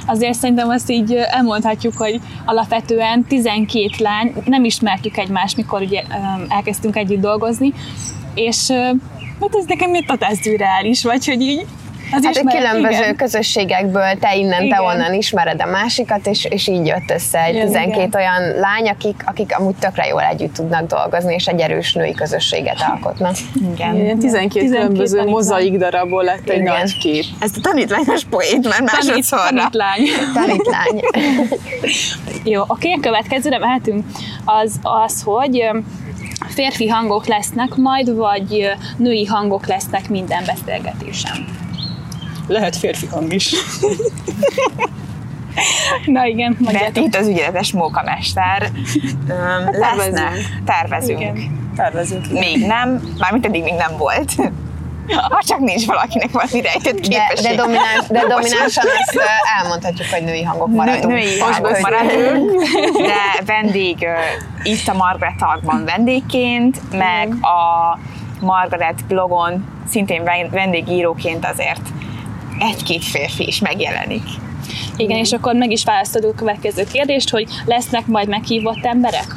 Azért 0.06 0.34
szerintem 0.38 0.68
azt 0.68 0.90
így 0.90 1.14
elmondhatjuk, 1.14 1.96
hogy 1.96 2.20
alapvetően 2.44 3.24
12 3.24 3.88
lány 3.98 4.34
nem 4.44 4.64
ismertük 4.64 5.16
egymást, 5.16 5.56
mikor 5.56 5.80
ugye 5.80 6.02
elkezdtünk 6.48 6.96
együtt 6.96 7.20
dolgozni, 7.20 7.72
és 8.34 8.70
hát 9.40 9.54
ez 9.54 9.64
nekem 9.66 10.04
totál 10.06 10.34
szürreális, 10.34 11.04
vagy 11.04 11.26
hogy 11.26 11.40
így 11.40 11.66
az 12.12 12.24
Hát 12.24 12.36
a 12.36 12.38
ismeret- 12.38 12.58
különböző 12.58 13.00
igen. 13.02 13.16
közösségekből 13.16 14.18
te 14.20 14.34
innen, 14.36 14.58
te 14.58 14.64
Igen. 14.64 14.80
onnan 14.80 15.14
ismered 15.14 15.62
a 15.62 15.66
másikat, 15.66 16.26
és, 16.26 16.44
és 16.44 16.68
így 16.68 16.86
jött 16.86 17.10
össze 17.14 17.42
egy 17.42 17.54
Igen, 17.54 17.66
12 17.66 17.94
igen. 18.02 18.10
olyan 18.20 18.58
lány, 18.60 18.88
akik, 18.88 19.22
akik 19.24 19.58
amúgy 19.58 19.74
tökre 19.74 20.06
jól 20.06 20.22
együtt 20.22 20.54
tudnak 20.54 20.86
dolgozni, 20.86 21.34
és 21.34 21.46
egy 21.46 21.60
erős 21.60 21.92
női 21.92 22.12
közösséget 22.12 22.76
alkotnak. 22.90 23.34
Igen. 23.74 23.96
Ilyen 23.96 24.18
12, 24.18 24.48
12 24.48 24.66
különböző 24.66 25.16
tanítvány. 25.16 25.34
mozaik 25.34 25.76
darabból 25.76 26.24
lett 26.24 26.48
egy 26.48 26.60
Igen. 26.60 26.76
nagy 26.78 26.98
kép. 26.98 27.24
Ezt 27.38 27.56
a 27.56 27.60
tanítványos 27.60 28.24
poét 28.24 28.68
már 28.68 28.80
másodszorra. 28.82 29.46
tanítlány. 29.46 30.00
Tanítlány. 30.34 31.00
Jó, 32.44 32.62
oké, 32.66 32.92
a 32.92 32.98
következőre 33.00 33.58
mehetünk. 33.58 34.04
Az 34.44 34.78
az, 34.82 35.22
hogy 35.24 35.62
férfi 36.48 36.88
hangok 36.88 37.26
lesznek 37.26 37.74
majd, 37.76 38.14
vagy 38.16 38.70
női 38.96 39.24
hangok 39.26 39.66
lesznek 39.66 40.08
minden 40.08 40.42
beszélgetésen. 40.46 41.60
Lehet 42.46 42.76
férfi 42.76 43.06
hang 43.06 43.32
is. 43.32 43.54
Na 46.06 46.24
igen, 46.24 46.56
De 46.58 46.64
mondjátok. 46.64 47.04
itt 47.04 47.16
az 47.16 47.26
ügyeletes 47.26 47.72
mókamester. 47.72 48.70
Öm, 49.28 49.70
tervezünk. 49.70 50.16
lesznek, 50.18 50.32
tervezünk. 50.64 51.20
Igen. 51.20 51.60
Tervezünk. 51.76 52.30
Még 52.32 52.66
nem, 52.66 53.14
mármint 53.18 53.46
eddig 53.46 53.62
még 53.62 53.74
nem 53.74 53.96
volt. 53.96 54.32
Ha 55.30 55.42
csak 55.46 55.58
nincs 55.58 55.86
valakinek 55.86 56.30
valami 56.30 56.60
rejtett 56.60 57.00
De, 57.00 57.08
képesség. 57.08 57.56
de, 57.56 57.62
domináns, 57.62 58.06
de 58.08 58.20
dominánsan 58.28 58.84
azt 59.00 59.16
ö, 59.16 59.20
elmondhatjuk, 59.60 60.08
hogy 60.08 60.22
női 60.24 60.42
hangok 60.42 60.68
maradunk. 60.68 61.04
Nő, 61.06 61.12
női 61.12 61.40
Hát, 61.40 61.54
hangok 61.54 61.78
maradunk, 61.80 62.62
de 63.10 63.42
vendég 63.46 64.06
itt 64.62 64.88
a 64.88 64.94
Margaret 64.94 65.36
Talkban 65.38 65.84
vendégként, 65.84 66.80
meg 66.92 67.34
a 67.40 67.98
Margaret 68.40 69.04
blogon 69.08 69.64
szintén 69.88 70.24
ven- 70.24 70.50
vendégíróként 70.50 71.46
azért 71.46 71.80
egy-két 72.58 73.04
férfi 73.04 73.46
is 73.46 73.58
megjelenik. 73.60 74.22
Igen, 74.96 75.18
és 75.18 75.32
akkor 75.32 75.54
meg 75.54 75.70
is 75.70 75.84
választod 75.84 76.24
a 76.24 76.34
következő 76.34 76.84
kérdést, 76.92 77.30
hogy 77.30 77.48
lesznek 77.64 78.06
majd 78.06 78.28
meghívott 78.28 78.84
emberek? 78.84 79.36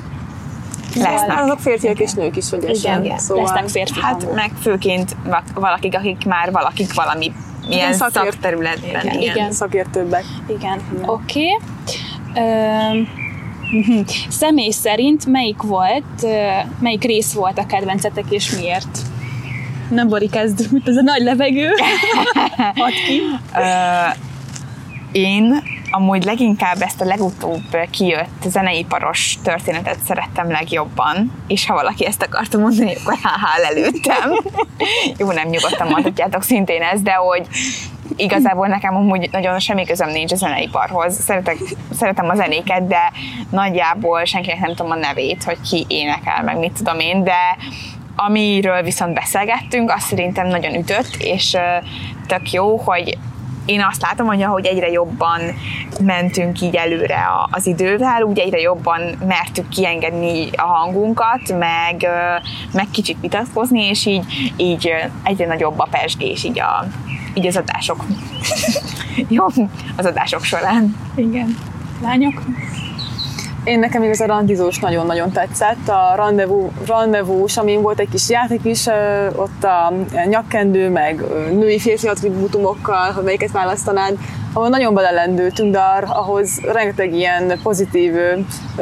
Lesznek. 0.96 1.40
Azok 1.42 1.60
férfiak 1.60 2.00
és 2.00 2.12
nők 2.14 2.36
is, 2.38 2.50
hogy 2.50 2.64
Igen, 2.64 2.76
igen. 2.76 3.04
igen. 3.04 3.18
Lesznek 3.28 3.68
férfi 3.70 4.00
Hát 4.02 4.12
hangok. 4.12 4.36
meg 4.36 4.52
főként 4.62 5.16
va- 5.26 5.52
valakik, 5.54 5.96
akik 5.96 6.26
már 6.26 6.52
valakik 6.52 6.94
valami 6.94 7.32
ilyen 7.70 7.94
szakért- 7.94 8.32
szakterületben. 8.32 9.06
Igen, 9.06 9.20
Igen. 9.22 9.36
igen. 9.36 9.52
szakértőbbek. 9.52 10.24
Igen, 10.58 10.82
oké. 11.06 11.46
Okay. 12.34 13.08
mhm. 13.72 14.00
Személy 14.30 14.70
szerint 14.72 15.26
melyik 15.26 15.62
volt, 15.62 16.26
melyik 16.80 17.04
rész 17.04 17.34
volt 17.34 17.58
a 17.58 17.66
kedvencetek 17.66 18.26
és 18.30 18.52
miért? 18.52 19.00
Nem 19.90 20.08
Bori 20.08 20.30
kezd, 20.30 20.72
mint 20.72 20.88
ez 20.88 20.98
a 20.98 21.02
nagy 21.02 21.22
levegő. 21.22 21.70
Ad 22.86 22.94
ki. 23.08 23.22
Ö, 23.56 23.64
én 25.12 25.64
amúgy 25.92 26.24
leginkább 26.24 26.82
ezt 26.82 27.02
a 27.02 27.06
legutóbb 27.06 27.78
kijött 27.92 28.44
zeneiparos 28.48 29.38
történetet 29.44 29.98
szerettem 30.06 30.52
legjobban, 30.52 31.32
és 31.48 31.66
ha 31.66 31.74
valaki 31.74 32.06
ezt 32.06 32.22
akarta 32.22 32.58
mondani, 32.58 32.96
akkor 32.96 33.18
há 33.22 33.70
előttem. 33.70 34.32
Jó, 35.20 35.32
nem 35.32 35.48
nyugodtan 35.48 35.88
mondhatjátok 35.88 36.44
szintén 36.44 36.82
ezt, 36.82 37.04
de 37.04 37.14
hogy 37.14 37.48
igazából 38.16 38.68
nekem 38.68 38.96
amúgy 38.96 39.30
nagyon 39.32 39.60
semmi 39.60 39.86
közöm 39.86 40.10
nincs 40.10 40.32
a 40.32 40.36
zeneiparhoz. 40.36 41.20
Szeretek, 41.20 41.58
szeretem 41.92 42.30
a 42.30 42.36
zenéket, 42.36 42.88
de 42.88 43.12
nagyjából 43.50 44.26
senkinek 44.26 44.60
nem 44.60 44.76
tudom 44.76 44.92
a 44.92 44.96
nevét, 44.96 45.44
hogy 45.44 45.58
ki 45.70 45.86
énekel, 45.88 46.44
meg 46.44 46.58
mit 46.58 46.72
tudom 46.72 47.00
én, 47.00 47.24
de 47.24 47.58
amiről 48.16 48.82
viszont 48.82 49.14
beszélgettünk, 49.14 49.92
azt 49.92 50.08
szerintem 50.08 50.48
nagyon 50.48 50.76
ütött, 50.76 51.16
és 51.20 51.58
tök 52.28 52.52
jó, 52.52 52.78
hogy 52.78 53.18
én 53.66 53.84
azt 53.90 54.02
látom, 54.02 54.28
hogy 54.28 54.66
egyre 54.66 54.92
jobban 54.92 55.42
mentünk 56.00 56.62
így 56.62 56.76
előre 56.76 57.28
az 57.52 57.68
idővel, 57.68 58.22
úgy 58.22 58.40
egyre 58.40 58.60
jobban 58.60 59.02
mertük 59.28 59.70
kiengedni 59.70 60.50
a 60.52 60.62
hangunkat, 60.62 61.58
meg, 61.58 62.08
meg 62.74 62.88
kicsit 62.92 63.18
vitatkozni, 63.22 63.84
és 63.84 64.06
így, 64.06 64.26
így 64.58 64.94
egyre 65.24 65.46
nagyobb 65.46 65.80
a 65.80 65.88
pesgés 65.92 66.44
így, 66.44 66.60
a, 66.60 66.86
így 67.34 67.48
az 67.48 67.58
adások 67.58 68.06
jobb 69.30 69.54
az 69.96 70.06
adások 70.06 70.44
során. 70.44 70.96
Igen. 71.16 71.58
Lányok? 72.02 72.42
Én 73.66 73.80
nekem 73.80 74.02
ez 74.02 74.20
a 74.20 74.26
randizós 74.26 74.80
nagyon-nagyon 74.80 75.32
tetszett. 75.32 75.90
A 75.90 76.14
rendezvú, 76.16 76.72
rendezvús, 76.88 77.58
amin 77.58 77.82
volt 77.82 78.00
egy 78.00 78.10
kis 78.10 78.30
játék 78.30 78.60
is, 78.64 78.88
ott 79.36 79.64
a 79.64 79.94
nyakkendő, 80.30 80.90
meg 80.90 81.24
női 81.52 81.80
férfi 81.80 82.08
attribútumokkal, 82.08 83.12
hogy 83.12 83.24
melyiket 83.24 83.52
választanád, 83.52 84.18
ahol 84.54 84.70
nagyon 84.70 84.94
belelendültünk, 84.94 85.72
de 85.72 85.80
ahhoz 86.08 86.60
rengeteg 86.62 87.14
ilyen 87.14 87.60
pozitív 87.64 88.14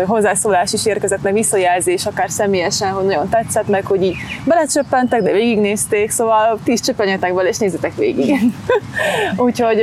hozzászólás 0.05 0.73
is 0.73 0.85
érkezett, 0.85 1.21
meg 1.21 1.33
visszajelzés, 1.33 2.05
akár 2.05 2.29
személyesen, 2.29 2.91
hogy 2.91 3.05
nagyon 3.05 3.29
tetszett, 3.29 3.67
meg 3.67 3.85
hogy 3.85 4.03
így 4.03 4.15
belecsöppentek, 4.45 5.21
de 5.21 5.31
végignézték, 5.31 6.09
szóval 6.09 6.59
ti 6.63 6.71
is 6.71 6.79
csöppenjetek 6.79 7.33
bele, 7.33 7.49
és 7.49 7.57
nézzetek 7.57 7.95
végig. 7.95 8.35
Úgyhogy 9.37 9.77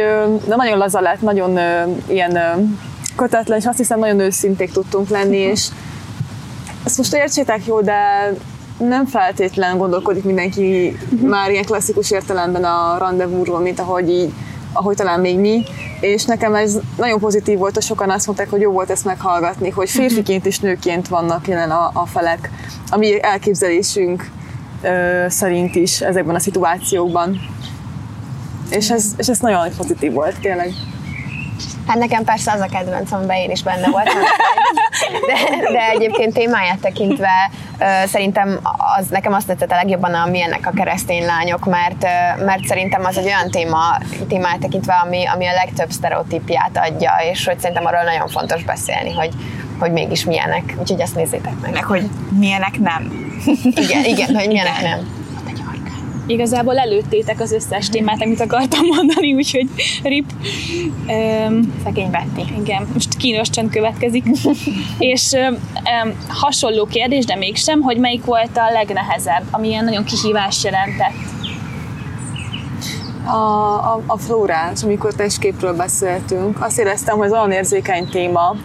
de 0.47 0.57
nagyon 0.57 0.79
laza 0.79 1.01
lett, 1.01 1.21
nagyon 1.21 1.59
ilyen 2.09 2.39
kötetlen, 3.21 3.59
és 3.59 3.67
azt 3.67 3.79
hiszem 3.79 3.99
nagyon 3.99 4.21
őszinték 4.21 4.73
tudtunk 4.73 5.09
lenni, 5.09 5.37
és 5.37 5.67
ezt 6.85 6.97
most 6.97 7.15
értsétek 7.15 7.67
jó, 7.67 7.81
de 7.81 8.33
nem 8.79 9.07
feltétlen 9.07 9.79
gondolkodik 9.79 10.25
mindenki 10.25 10.97
uh-huh. 11.13 11.29
már 11.29 11.51
ilyen 11.51 11.65
klasszikus 11.65 12.11
értelemben 12.11 12.65
a 12.65 12.99
rendezvúról, 12.99 13.61
mint 13.61 13.81
ahogy 13.81 14.09
így, 14.09 14.33
ahogy 14.73 14.97
talán 14.97 15.21
még 15.21 15.39
mi, 15.39 15.63
és 16.01 16.25
nekem 16.25 16.55
ez 16.55 16.79
nagyon 16.97 17.19
pozitív 17.19 17.59
volt, 17.59 17.75
hogy 17.75 17.83
sokan 17.83 18.11
azt 18.11 18.27
mondták, 18.27 18.51
hogy 18.51 18.61
jó 18.61 18.73
volt 18.73 18.91
ezt 18.91 19.05
meghallgatni, 19.05 19.71
hogy 19.71 19.91
férfiként 19.91 20.47
és 20.47 20.59
nőként 20.59 21.09
vannak 21.09 21.49
jelen 21.49 21.71
a, 21.71 21.91
a 21.95 22.07
felek, 22.07 22.51
a 22.91 22.97
mi 22.97 23.23
elképzelésünk 23.23 24.31
ö, 24.83 25.25
szerint 25.29 25.75
is 25.75 26.01
ezekben 26.01 26.35
a 26.35 26.41
szituációkban. 26.41 27.41
És 28.71 28.91
ez, 28.91 29.05
és 29.17 29.29
ez 29.29 29.39
nagyon 29.39 29.69
pozitív 29.77 30.13
volt, 30.13 30.41
tényleg. 30.41 30.73
Hát 31.87 31.99
nekem 31.99 32.25
persze 32.25 32.53
az 32.53 32.61
a 32.61 32.67
kedvencem, 32.67 33.19
amiben 33.19 33.37
én 33.37 33.51
is 33.51 33.63
benne 33.63 33.89
voltam. 33.91 34.21
De, 35.27 35.71
de 35.73 35.89
egyébként 35.89 36.35
témáját 36.35 36.79
tekintve 36.79 37.51
szerintem 38.07 38.61
az, 38.99 39.07
nekem 39.09 39.33
azt 39.33 39.47
tetszett 39.47 39.71
a 39.71 39.75
legjobban, 39.75 40.15
ami 40.15 40.43
ennek 40.43 40.67
a 40.67 40.71
keresztény 40.71 41.25
lányok, 41.25 41.65
mert, 41.65 42.03
mert 42.45 42.65
szerintem 42.65 43.05
az 43.05 43.19
egy 43.19 43.25
olyan 43.25 43.51
téma, 43.51 43.99
témáját 44.29 44.61
tekintve, 44.61 44.95
ami, 45.05 45.27
ami 45.27 45.47
a 45.47 45.53
legtöbb 45.53 45.91
sztereotípiát 45.91 46.81
adja, 46.89 47.13
és 47.31 47.47
hogy 47.47 47.59
szerintem 47.59 47.87
arról 47.87 48.03
nagyon 48.03 48.29
fontos 48.29 48.65
beszélni, 48.65 49.13
hogy, 49.13 49.31
hogy 49.79 49.93
mégis 49.93 50.25
milyenek. 50.25 50.75
Úgyhogy 50.79 51.01
ezt 51.01 51.15
nézzétek 51.15 51.61
meg. 51.61 51.73
Meg, 51.73 51.85
hogy 51.85 52.09
milyenek 52.39 52.79
nem. 52.79 53.33
Igen, 53.63 54.05
igen, 54.05 54.35
hogy 54.35 54.47
milyenek 54.47 54.81
nem 54.83 55.20
igazából 56.31 56.79
előttétek 56.79 57.41
az 57.41 57.53
összes 57.53 57.89
témát, 57.89 58.23
amit 58.23 58.41
akartam 58.41 58.87
mondani, 58.87 59.35
úgyhogy 59.35 59.69
rip. 60.03 60.25
Um, 61.07 61.73
Szegény 61.85 62.11
Betty. 62.11 62.61
Igen, 62.61 62.89
most 62.93 63.17
kínos 63.17 63.51
csend 63.51 63.71
következik. 63.71 64.25
és 64.99 65.31
um, 65.33 65.59
hasonló 66.29 66.87
kérdés, 66.87 67.25
de 67.25 67.37
mégsem, 67.37 67.81
hogy 67.81 67.99
melyik 67.99 68.25
volt 68.25 68.57
a 68.57 68.73
legnehezebb, 68.73 69.43
ami 69.51 69.69
ilyen 69.69 69.85
nagyon 69.85 70.05
kihívást 70.05 70.65
jelentett? 70.65 71.29
A, 73.25 73.37
a, 73.95 74.03
a 74.07 74.19
flórás, 74.19 74.83
amikor 74.83 75.15
testképről 75.15 75.77
beszéltünk, 75.77 76.65
azt 76.65 76.79
éreztem, 76.79 77.17
hogy 77.17 77.27
ez 77.27 77.33
olyan 77.33 77.53
érzékeny 77.53 78.09
téma, 78.09 78.57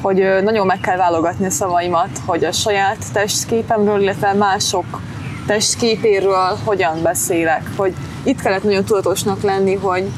hogy 0.00 0.42
nagyon 0.42 0.66
meg 0.66 0.80
kell 0.80 0.96
válogatni 0.96 1.46
a 1.46 1.50
szavaimat, 1.50 2.08
hogy 2.26 2.44
a 2.44 2.52
saját 2.52 3.12
testképemről, 3.12 4.02
illetve 4.02 4.32
mások 4.32 4.84
testképéről 5.46 6.58
hogyan 6.64 7.02
beszélek, 7.02 7.62
hogy 7.76 7.94
itt 8.22 8.40
kellett 8.40 8.62
nagyon 8.62 8.84
tudatosnak 8.84 9.42
lenni, 9.42 9.74
hogy 9.74 10.10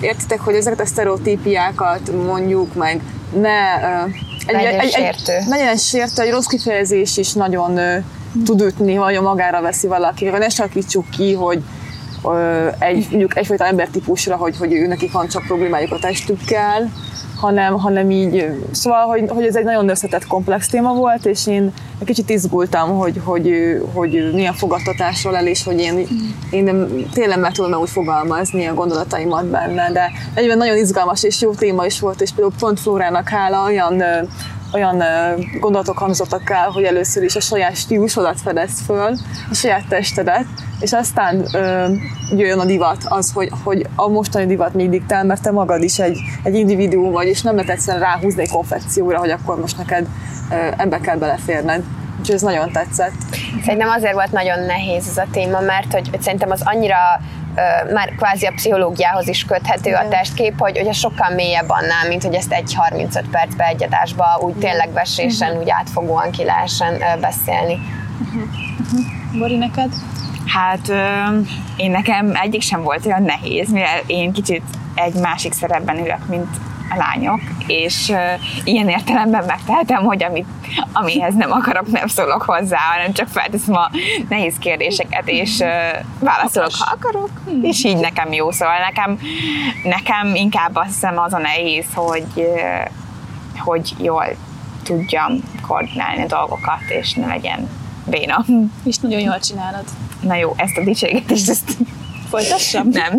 értitek, 0.00 0.40
hogy 0.40 0.54
ezeket 0.54 0.80
a 0.80 0.86
sztereotípiákat 0.86 2.10
mondjuk 2.26 2.74
meg 2.74 3.00
ne... 3.40 3.92
Egy, 4.46 4.54
legyen 4.54 4.80
egy, 4.80 4.90
sértő. 4.90 5.32
Egy, 5.32 5.46
legyen 5.46 5.76
sértő, 5.76 6.22
egy 6.22 6.30
rossz 6.30 6.46
kifejezés 6.46 7.16
is 7.16 7.32
nagyon 7.32 7.80
tud 8.44 8.60
ütni, 8.60 8.96
vagy 8.96 9.20
magára 9.20 9.60
veszi 9.60 9.86
valaki, 9.86 10.30
vagy 10.30 10.40
ne 10.40 10.48
sakítsuk 10.48 11.10
ki, 11.10 11.32
hogy 11.32 11.62
egy, 12.78 13.06
mondjuk 13.10 13.36
egyfajta 13.36 13.64
embertípusra, 13.66 14.36
hogy, 14.36 14.56
hogy 14.56 14.72
ő 14.72 14.86
nekik 14.86 15.12
van 15.12 15.28
csak 15.28 15.46
problémájuk 15.46 15.92
a 15.92 15.98
testükkel, 15.98 16.92
hanem, 17.36 17.78
hanem 17.78 18.10
így, 18.10 18.46
szóval, 18.70 19.06
hogy, 19.06 19.24
hogy 19.28 19.44
ez 19.44 19.56
egy 19.56 19.64
nagyon 19.64 19.88
összetett 19.88 20.26
komplex 20.26 20.68
téma 20.68 20.94
volt, 20.94 21.26
és 21.26 21.46
én 21.46 21.72
egy 21.98 22.06
kicsit 22.06 22.30
izgultam, 22.30 22.96
hogy, 22.96 23.20
hogy, 23.24 23.50
hogy 23.94 24.30
milyen 24.32 24.54
fogadtatásról 24.54 25.36
el, 25.36 25.46
és 25.46 25.64
hogy 25.64 25.80
én, 25.80 26.06
én 26.50 26.64
nem, 26.64 26.88
tényleg 27.12 27.40
meg 27.40 27.52
tudom 27.52 27.80
úgy 27.80 27.90
fogalmazni 27.90 28.66
a 28.66 28.74
gondolataimat 28.74 29.46
benne, 29.46 29.90
de 29.92 30.10
egyben 30.34 30.58
nagyon 30.58 30.76
izgalmas 30.76 31.22
és 31.22 31.40
jó 31.40 31.50
téma 31.50 31.86
is 31.86 32.00
volt, 32.00 32.20
és 32.20 32.30
például 32.30 32.54
pont 32.58 32.80
Flórának 32.80 33.28
hála 33.28 33.64
olyan 33.64 34.02
olyan 34.72 35.02
gondolatok 35.60 35.98
hangzottak 35.98 36.50
el, 36.50 36.70
hogy 36.70 36.84
először 36.84 37.22
is 37.22 37.36
a 37.36 37.40
saját 37.40 37.76
stílusodat 37.76 38.40
fedez 38.40 38.80
föl, 38.86 39.16
a 39.50 39.54
saját 39.54 39.88
testedet, 39.88 40.46
és 40.80 40.92
aztán 40.92 41.44
ö, 41.52 41.86
jöjjön 42.30 42.58
a 42.58 42.64
divat, 42.64 42.98
az, 43.08 43.32
hogy, 43.32 43.50
hogy 43.64 43.86
a 43.94 44.08
mostani 44.08 44.46
divat 44.46 44.74
még 44.74 44.90
diktál, 44.90 45.24
mert 45.24 45.42
te 45.42 45.50
magad 45.50 45.82
is 45.82 45.98
egy, 45.98 46.18
egy 46.42 46.54
individuum 46.54 47.12
vagy, 47.12 47.26
és 47.26 47.42
nem 47.42 47.54
lehet 47.54 47.70
egyszerűen 47.70 48.02
ráhúzni 48.02 48.42
egy 48.42 48.50
konfekcióra, 48.50 49.18
hogy 49.18 49.30
akkor 49.30 49.60
most 49.60 49.76
neked 49.76 50.06
ö, 50.50 50.54
ebbe 50.76 50.98
kell 51.00 51.16
beleférned. 51.16 51.82
Úgyhogy 52.18 52.34
ez 52.34 52.42
nagyon 52.42 52.72
tetszett. 52.72 53.12
Szerintem 53.64 53.88
azért 53.88 54.12
volt 54.12 54.32
nagyon 54.32 54.58
nehéz 54.64 55.08
ez 55.08 55.16
a 55.16 55.26
téma, 55.30 55.60
mert 55.60 55.92
hogy, 55.92 56.08
hogy 56.08 56.22
szerintem 56.22 56.50
az 56.50 56.60
annyira 56.64 56.96
már 57.92 58.14
kvázi 58.16 58.46
a 58.46 58.52
pszichológiához 58.54 59.28
is 59.28 59.44
köthető 59.44 59.90
Igen. 59.90 60.06
a 60.06 60.08
testkép, 60.08 60.54
hogy, 60.58 60.78
hogy 60.78 60.94
sokkal 60.94 61.34
mélyebb 61.34 61.68
annál, 61.68 62.08
mint 62.08 62.22
hogy 62.22 62.34
ezt 62.34 62.52
egy 62.52 62.74
35 62.74 63.28
percbe 63.30 63.66
egy 63.66 63.82
adásba 63.82 64.38
úgy 64.40 64.54
tényleg 64.54 64.92
vesésen, 64.92 65.48
uh-huh. 65.48 65.62
úgy 65.62 65.70
átfogóan 65.70 66.30
ki 66.30 66.44
lehessen 66.44 67.02
beszélni. 67.20 67.78
Uh-huh. 68.20 68.42
Uh-huh. 68.80 69.38
Bori, 69.38 69.56
neked? 69.56 69.92
Hát 70.46 70.92
én 71.76 71.90
nekem 71.90 72.34
egyik 72.34 72.62
sem 72.62 72.82
volt 72.82 73.06
olyan 73.06 73.22
nehéz, 73.22 73.68
mivel 73.70 74.00
én 74.06 74.32
kicsit 74.32 74.62
egy 74.94 75.14
másik 75.14 75.52
szerepben 75.52 75.98
ülök, 75.98 76.26
mint 76.28 76.56
a 76.90 76.96
lányok, 76.96 77.40
és 77.66 78.08
uh, 78.08 78.18
ilyen 78.64 78.88
értelemben 78.88 79.44
megtehetem, 79.44 80.04
hogy 80.04 80.24
amit, 80.24 80.46
amihez 80.92 81.34
nem 81.34 81.52
akarok, 81.52 81.86
nem 81.90 82.06
szólok 82.06 82.42
hozzá, 82.42 82.78
hanem 82.78 83.12
csak 83.12 83.28
felteszem 83.28 83.74
a 83.74 83.90
nehéz 84.28 84.54
kérdéseket, 84.58 85.28
és 85.28 85.58
uh, 85.58 85.68
válaszolok, 86.18 86.70
ha 86.78 86.92
akarok, 86.92 87.30
hmm. 87.44 87.64
és 87.64 87.84
így 87.84 87.96
nekem 87.96 88.32
jó. 88.32 88.50
Szóval 88.50 88.78
nekem, 88.78 89.18
nekem 89.84 90.34
inkább 90.34 90.76
azt 90.76 90.88
hiszem 90.88 91.18
az 91.18 91.32
a 91.32 91.38
nehéz, 91.38 91.86
hogy, 91.94 92.26
uh, 92.34 92.90
hogy 93.58 93.94
jól 93.98 94.26
tudjam 94.82 95.32
koordinálni 95.66 96.22
a 96.22 96.26
dolgokat, 96.26 96.80
és 96.88 97.14
ne 97.14 97.26
legyen 97.26 97.68
béna. 98.10 98.44
És 98.84 98.98
nagyon 98.98 99.20
jól 99.20 99.38
csinálod. 99.38 99.84
Na 100.20 100.34
jó, 100.34 100.54
ezt 100.56 100.76
a 100.76 100.84
dicségetést, 100.84 101.48
ezt 101.48 101.76
Folytassam? 102.28 102.88
Nem. 102.88 103.18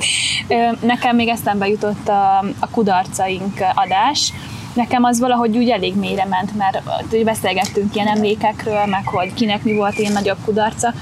Nekem 0.80 1.16
még 1.16 1.28
eszembe 1.28 1.68
jutott 1.68 2.08
a, 2.08 2.38
a 2.58 2.68
kudarcaink 2.70 3.60
adás. 3.74 4.32
Nekem 4.74 5.04
az 5.04 5.18
valahogy 5.18 5.56
úgy 5.56 5.68
elég 5.68 5.96
mélyre 5.96 6.24
ment, 6.24 6.56
mert 6.56 6.82
beszélgettünk 7.24 7.94
ilyen 7.94 8.06
emlékekről, 8.06 8.86
meg 8.86 9.06
hogy 9.06 9.34
kinek 9.34 9.62
mi 9.62 9.74
volt 9.74 9.98
ilyen 9.98 10.12
nagyobb 10.12 10.38
kudarca, 10.44 10.94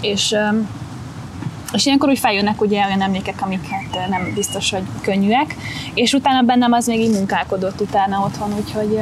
és 0.00 0.34
és 1.72 1.86
ilyenkor 1.86 2.08
úgy 2.08 2.18
feljönnek 2.18 2.60
ugye 2.60 2.84
olyan 2.86 3.02
emlékek, 3.02 3.42
amik 3.42 3.68
hát 3.68 4.08
nem 4.08 4.32
biztos, 4.34 4.70
hogy 4.70 4.82
könnyűek, 5.00 5.56
és 5.94 6.12
utána 6.12 6.42
bennem 6.42 6.72
az 6.72 6.86
még 6.86 7.00
így 7.00 7.12
munkálkodott 7.12 7.80
utána 7.80 8.24
otthon, 8.24 8.54
úgyhogy 8.58 8.92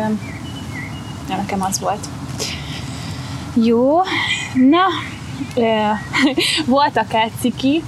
ja, 1.29 1.37
nekem 1.37 1.63
az 1.63 1.81
volt. 1.81 2.09
Jó, 3.55 4.01
na, 4.55 4.85
voltak-e 6.67 7.29
ciki, 7.41 7.83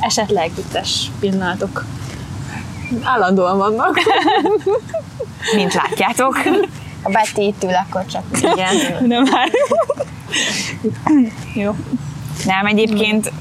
esetleg 0.00 0.50
vicces 0.54 1.10
pillanatok? 1.20 1.84
Állandóan 3.02 3.58
vannak. 3.58 3.98
Mint 5.56 5.74
látjátok. 5.74 6.36
A 7.02 7.10
Betty 7.10 7.36
itt 7.36 7.64
ül, 7.64 7.74
akkor 7.74 8.06
csak 8.06 8.22
igen. 8.32 9.06
Nem 9.06 9.22
már. 9.22 9.50
Jó. 11.54 11.74
Nem, 12.44 12.66
egyébként 12.66 13.32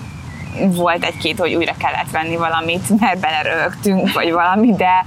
volt 0.65 1.03
egy-két, 1.03 1.39
hogy 1.39 1.55
újra 1.55 1.73
kellett 1.77 2.11
venni 2.11 2.35
valamit, 2.35 2.99
mert 2.99 3.19
belerögtünk, 3.19 4.13
vagy 4.13 4.31
valami, 4.31 4.75
de 4.75 5.05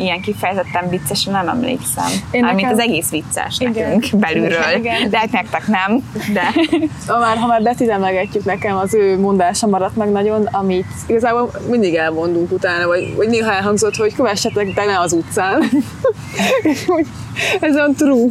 ilyen 0.00 0.20
kifejezetten 0.20 0.88
vicces, 0.88 1.24
nem 1.24 1.48
emlékszem. 1.48 2.10
Én 2.30 2.40
nekem... 2.40 2.56
Mint 2.56 2.72
az 2.72 2.78
egész 2.78 3.10
vicces 3.10 3.58
igen. 3.58 3.72
nekünk 3.72 4.20
belülről. 4.20 4.76
Igen. 4.76 5.10
De 5.10 5.18
hát 5.18 5.32
nektek 5.32 5.66
nem. 5.66 6.10
De... 6.32 6.52
ha 7.12 7.18
már, 7.18 7.36
ha 7.36 7.46
már 7.46 7.62
Betty 7.62 7.88
emlegetjük 7.88 8.44
nekem, 8.44 8.76
az 8.76 8.94
ő 8.94 9.18
mondása 9.18 9.66
maradt 9.66 9.96
meg 9.96 10.10
nagyon, 10.10 10.46
amit 10.46 10.86
igazából 11.06 11.50
mindig 11.68 11.94
elmondunk 11.94 12.52
utána, 12.52 12.86
vagy, 12.86 13.14
vagy 13.16 13.28
néha 13.28 13.52
elhangzott, 13.52 13.96
hogy 13.96 14.14
kövessetek 14.14 14.74
be 14.74 14.84
ne 14.84 14.98
az 14.98 15.12
utcán. 15.12 15.62
ez 17.60 17.74
olyan 17.74 17.94
true. 17.94 18.28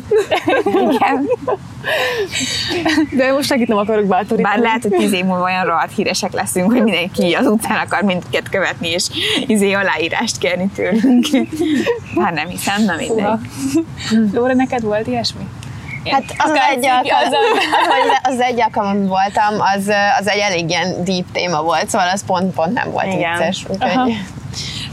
Igen. 0.64 1.28
De 3.18 3.32
most 3.32 3.48
segít 3.48 3.68
nem 3.68 3.78
akarok 3.78 4.06
bátorítani. 4.06 4.42
Bár 4.42 4.58
lehet, 4.60 4.82
hogy 4.82 4.92
tíz 4.92 5.12
év 5.14 5.26
múlva 5.26 5.44
olyan 5.44 5.66
rohadt 5.66 5.96
híresek 5.96 6.34
leszünk, 6.34 6.72
hogy 6.72 6.84
mindenki 6.84 7.34
az 7.34 7.46
utcán 7.46 7.78
akar 7.86 8.02
minket 8.02 8.50
követni, 8.50 8.90
és 8.90 9.06
izé 9.48 9.72
aláírást 9.74 10.38
kérni 10.38 10.68
tőlünk. 10.76 11.26
Hát 12.22 12.34
nem 12.34 12.48
hiszem, 12.48 12.84
nem 12.84 12.98
mindegy. 12.98 13.26
Lóra, 14.34 14.54
neked 14.54 14.82
volt 14.82 15.08
ilyesmi? 15.08 15.48
Én 16.04 16.14
Hát 16.14 16.24
az, 16.28 16.36
az, 16.38 16.50
akár 16.50 16.72
egy 16.72 16.86
alkalom, 16.88 17.28
az- 17.28 17.34
az, 18.24 18.34
az 18.34 18.40
egy 18.40 18.62
alkalom, 18.62 18.90
amit 18.90 19.08
voltam, 19.08 19.54
az, 19.76 19.92
az 20.20 20.28
egy 20.28 20.40
elég 20.40 20.70
ilyen 20.70 21.04
deep 21.04 21.26
téma 21.32 21.62
volt, 21.62 21.90
szóval 21.90 22.08
az 22.10 22.26
pont-pont 22.26 22.74
nem 22.74 22.92
volt 22.92 23.14
Igen. 23.14 23.38
vicces. 23.38 23.66
Úgyhogy 23.70 24.14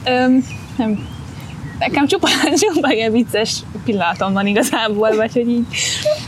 Öm, 0.04 0.44
nem. 0.76 1.14
Nekem 1.78 2.06
csupa, 2.06 2.28
csupa 2.60 2.92
ilyen 2.92 3.12
vicces 3.12 3.58
pillanatom 3.84 4.32
van 4.32 4.46
igazából, 4.46 5.16
vagy 5.16 5.32
hogy 5.32 5.48
így. 5.48 5.64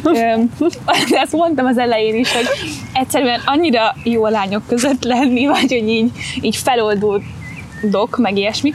De 0.03 1.21
azt 1.23 1.33
mondtam 1.33 1.67
az 1.67 1.79
elején 1.79 2.15
is, 2.15 2.33
hogy 2.33 2.47
egyszerűen 2.93 3.41
annyira 3.45 3.95
jó 4.05 4.25
a 4.25 4.31
lányok 4.31 4.67
között 4.67 5.05
lenni, 5.05 5.47
vagy 5.47 5.73
hogy 5.73 5.89
így, 5.89 6.11
így 6.41 6.57
feloldódok, 6.57 8.17
meg 8.17 8.37
ilyesmi, 8.37 8.73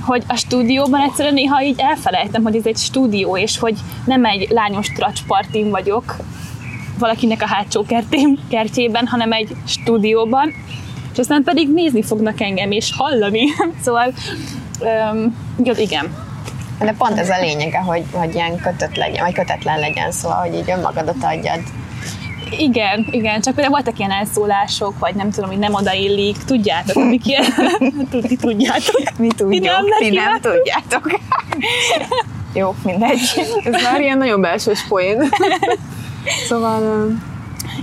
hogy 0.00 0.22
a 0.26 0.36
stúdióban 0.36 1.00
egyszerűen 1.00 1.34
néha 1.34 1.62
így 1.62 1.80
elfelejtem, 1.80 2.42
hogy 2.42 2.56
ez 2.56 2.66
egy 2.66 2.76
stúdió, 2.76 3.36
és 3.36 3.58
hogy 3.58 3.76
nem 4.04 4.24
egy 4.24 4.46
lányos 4.50 4.92
tracspartin 4.92 5.70
vagyok, 5.70 6.16
valakinek 6.98 7.42
a 7.42 7.46
hátsó 7.46 7.82
kertém, 7.82 8.38
kertjében, 8.48 9.06
hanem 9.06 9.32
egy 9.32 9.56
stúdióban, 9.66 10.52
és 11.12 11.18
aztán 11.18 11.42
pedig 11.42 11.72
nézni 11.72 12.02
fognak 12.02 12.40
engem, 12.40 12.70
és 12.70 12.92
hallani. 12.96 13.46
szóval, 13.84 14.14
um, 14.80 15.36
igen. 15.76 16.14
de 16.78 16.94
pont 16.98 17.18
ez 17.18 17.30
a 17.30 17.40
lényege, 17.40 17.78
hogy, 17.78 18.04
hogy 18.12 18.34
ilyen 18.34 18.56
kötött 18.56 18.96
legyen, 18.96 19.24
vagy 19.24 19.34
kötetlen 19.34 19.78
legyen, 19.78 20.12
szóval, 20.12 20.36
hogy 20.36 20.54
így 20.54 20.70
önmagadat 20.70 21.24
adjad. 21.24 21.60
Igen, 22.50 23.06
igen, 23.10 23.40
csak 23.40 23.54
például 23.54 23.74
voltak 23.74 23.98
ilyen 23.98 24.10
elszólások, 24.10 24.98
vagy 24.98 25.14
nem 25.14 25.30
tudom, 25.30 25.50
hogy 25.50 25.58
nem 25.58 25.74
odaillik, 25.74 26.36
tudjátok, 26.36 26.96
amik 26.96 27.26
ilyen, 27.26 27.44
tudni 28.10 28.36
tudjátok. 28.36 29.02
Mi 29.18 29.28
tudjuk, 29.36 29.64
nem 29.64 29.84
ti 29.98 30.10
nem 30.10 30.40
tudjátok. 30.40 31.20
Jó, 32.54 32.74
mindegy. 32.84 33.20
Ez 33.64 33.82
már 33.82 34.00
ilyen 34.00 34.18
nagyon 34.18 34.40
belsős 34.40 34.84
poén. 34.88 35.28
Szóval 36.48 37.10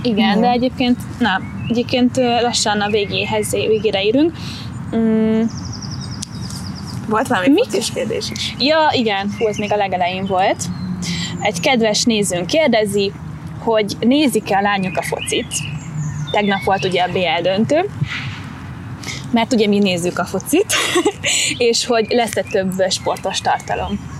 Igen, 0.02 0.40
de 0.40 0.50
egyébként, 0.50 0.98
na, 1.18 1.40
egyébként 1.68 2.16
lassan 2.16 2.80
a 2.80 2.88
végéhez, 2.88 3.50
végére 3.50 4.02
érünk. 4.02 4.32
Mm, 4.96 5.42
Volt 7.08 7.28
valami 7.28 7.48
Mit? 7.48 7.64
focis 7.64 7.92
kérdés 7.92 8.30
is. 8.30 8.54
Ja, 8.58 8.90
igen, 8.92 9.34
hú, 9.38 9.46
ez 9.46 9.56
még 9.56 9.72
a 9.72 9.76
legelején 9.76 10.26
volt. 10.26 10.64
Egy 11.40 11.60
kedves 11.60 12.02
nézőnk 12.02 12.46
kérdezi, 12.46 13.12
hogy 13.58 13.96
nézik-e 14.00 14.56
a 14.56 14.60
lányok 14.60 14.96
a 14.96 15.02
focit. 15.02 15.54
Tegnap 16.30 16.62
volt 16.64 16.84
ugye 16.84 17.02
a 17.02 17.08
BL 17.12 17.42
döntő, 17.42 17.90
mert 19.30 19.52
ugye 19.52 19.66
mi 19.66 19.78
nézzük 19.78 20.18
a 20.18 20.24
focit, 20.24 20.74
és 21.68 21.86
hogy 21.86 22.06
lesz-e 22.08 22.42
több 22.42 22.72
sportos 22.88 23.40
tartalom. 23.40 24.13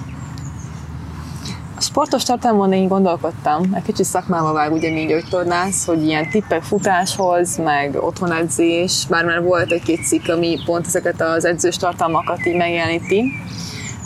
Sportos 1.94 2.22
tartalmon 2.22 2.72
én 2.72 2.88
gondolkodtam. 2.88 3.74
Egy 3.74 3.83
kicsit 3.83 4.04
szakmába 4.04 4.52
vág 4.52 4.72
ugye 4.72 4.92
mi 4.92 5.07
gyógytornász, 5.07 5.87
hogy 5.87 6.04
ilyen 6.04 6.30
tippek 6.30 6.62
futáshoz, 6.62 7.57
meg 7.57 7.96
otthonedzés, 8.00 9.07
bár 9.09 9.24
már 9.24 9.42
volt 9.42 9.72
egy-két 9.72 10.04
cikk, 10.04 10.28
ami 10.28 10.59
pont 10.64 10.87
ezeket 10.87 11.20
az 11.20 11.44
edzős 11.44 11.76
tartalmakat 11.76 12.46
így 12.46 12.57
megjeleníti. 12.57 13.33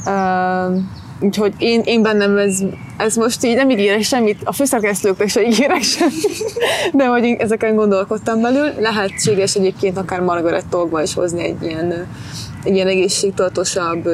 Uh, 0.06 0.76
úgyhogy 1.20 1.54
én, 1.58 1.80
én 1.84 2.02
bennem 2.02 2.36
ez, 2.36 2.58
ez 2.96 3.16
most 3.16 3.44
így 3.44 3.56
nem 3.56 3.70
ígérek 3.70 4.02
semmit, 4.02 4.40
a 4.44 4.52
főszerkesztőknek 4.52 5.28
se 5.28 5.42
ígérek 5.42 5.82
semmit, 5.82 6.54
de 6.98 7.06
hogy 7.06 7.24
én 7.24 7.36
ezeken 7.38 7.74
gondolkodtam 7.74 8.40
belül. 8.40 8.70
Lehetséges 8.78 9.54
egyébként 9.54 9.98
akár 9.98 10.20
Margaret 10.20 10.66
Talkba 10.66 11.02
is 11.02 11.14
hozni 11.14 11.42
egy 11.42 11.62
ilyen, 11.62 12.06
egy 12.64 12.74
ilyen 12.74 12.86
egészségtudatosabb, 12.86 14.08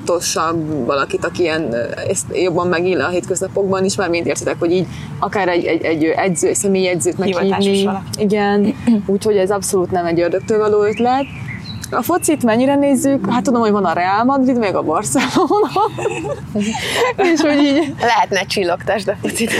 sportosabb 0.00 0.86
valakit, 0.86 1.24
aki 1.24 1.42
ilyen, 1.42 1.74
ezt 2.08 2.26
jobban 2.32 2.68
megél 2.68 3.00
a 3.00 3.08
hétköznapokban 3.08 3.84
is, 3.84 3.96
már 3.96 4.08
mint 4.08 4.26
értitek, 4.26 4.56
hogy 4.58 4.72
így 4.72 4.86
akár 5.18 5.48
egy, 5.48 5.64
egy, 5.64 5.84
egy 5.84 6.04
edző, 6.04 6.48
egy 6.48 6.54
személyi 6.54 6.88
edzőt 6.88 7.24
Hivatásos 7.24 7.66
meghívni. 7.66 7.98
Igen, 8.18 8.74
úgyhogy 9.06 9.36
ez 9.36 9.50
abszolút 9.50 9.90
nem 9.90 10.06
egy 10.06 10.20
ördögtől 10.20 10.58
való 10.58 10.82
ötlet. 10.82 11.24
A 11.92 12.02
focit 12.02 12.44
mennyire 12.44 12.76
nézzük? 12.76 13.30
Hát 13.30 13.42
tudom, 13.42 13.60
hogy 13.60 13.70
van 13.70 13.84
a 13.84 13.92
Real 13.92 14.24
Madrid, 14.24 14.58
meg 14.58 14.74
a 14.74 14.82
Barcelona. 14.82 15.70
és 17.32 17.40
hogy 17.40 17.62
így, 17.62 17.94
Lehetne 18.00 18.44
csillogtasd 18.44 19.08
a 19.08 19.16
focit. 19.22 19.50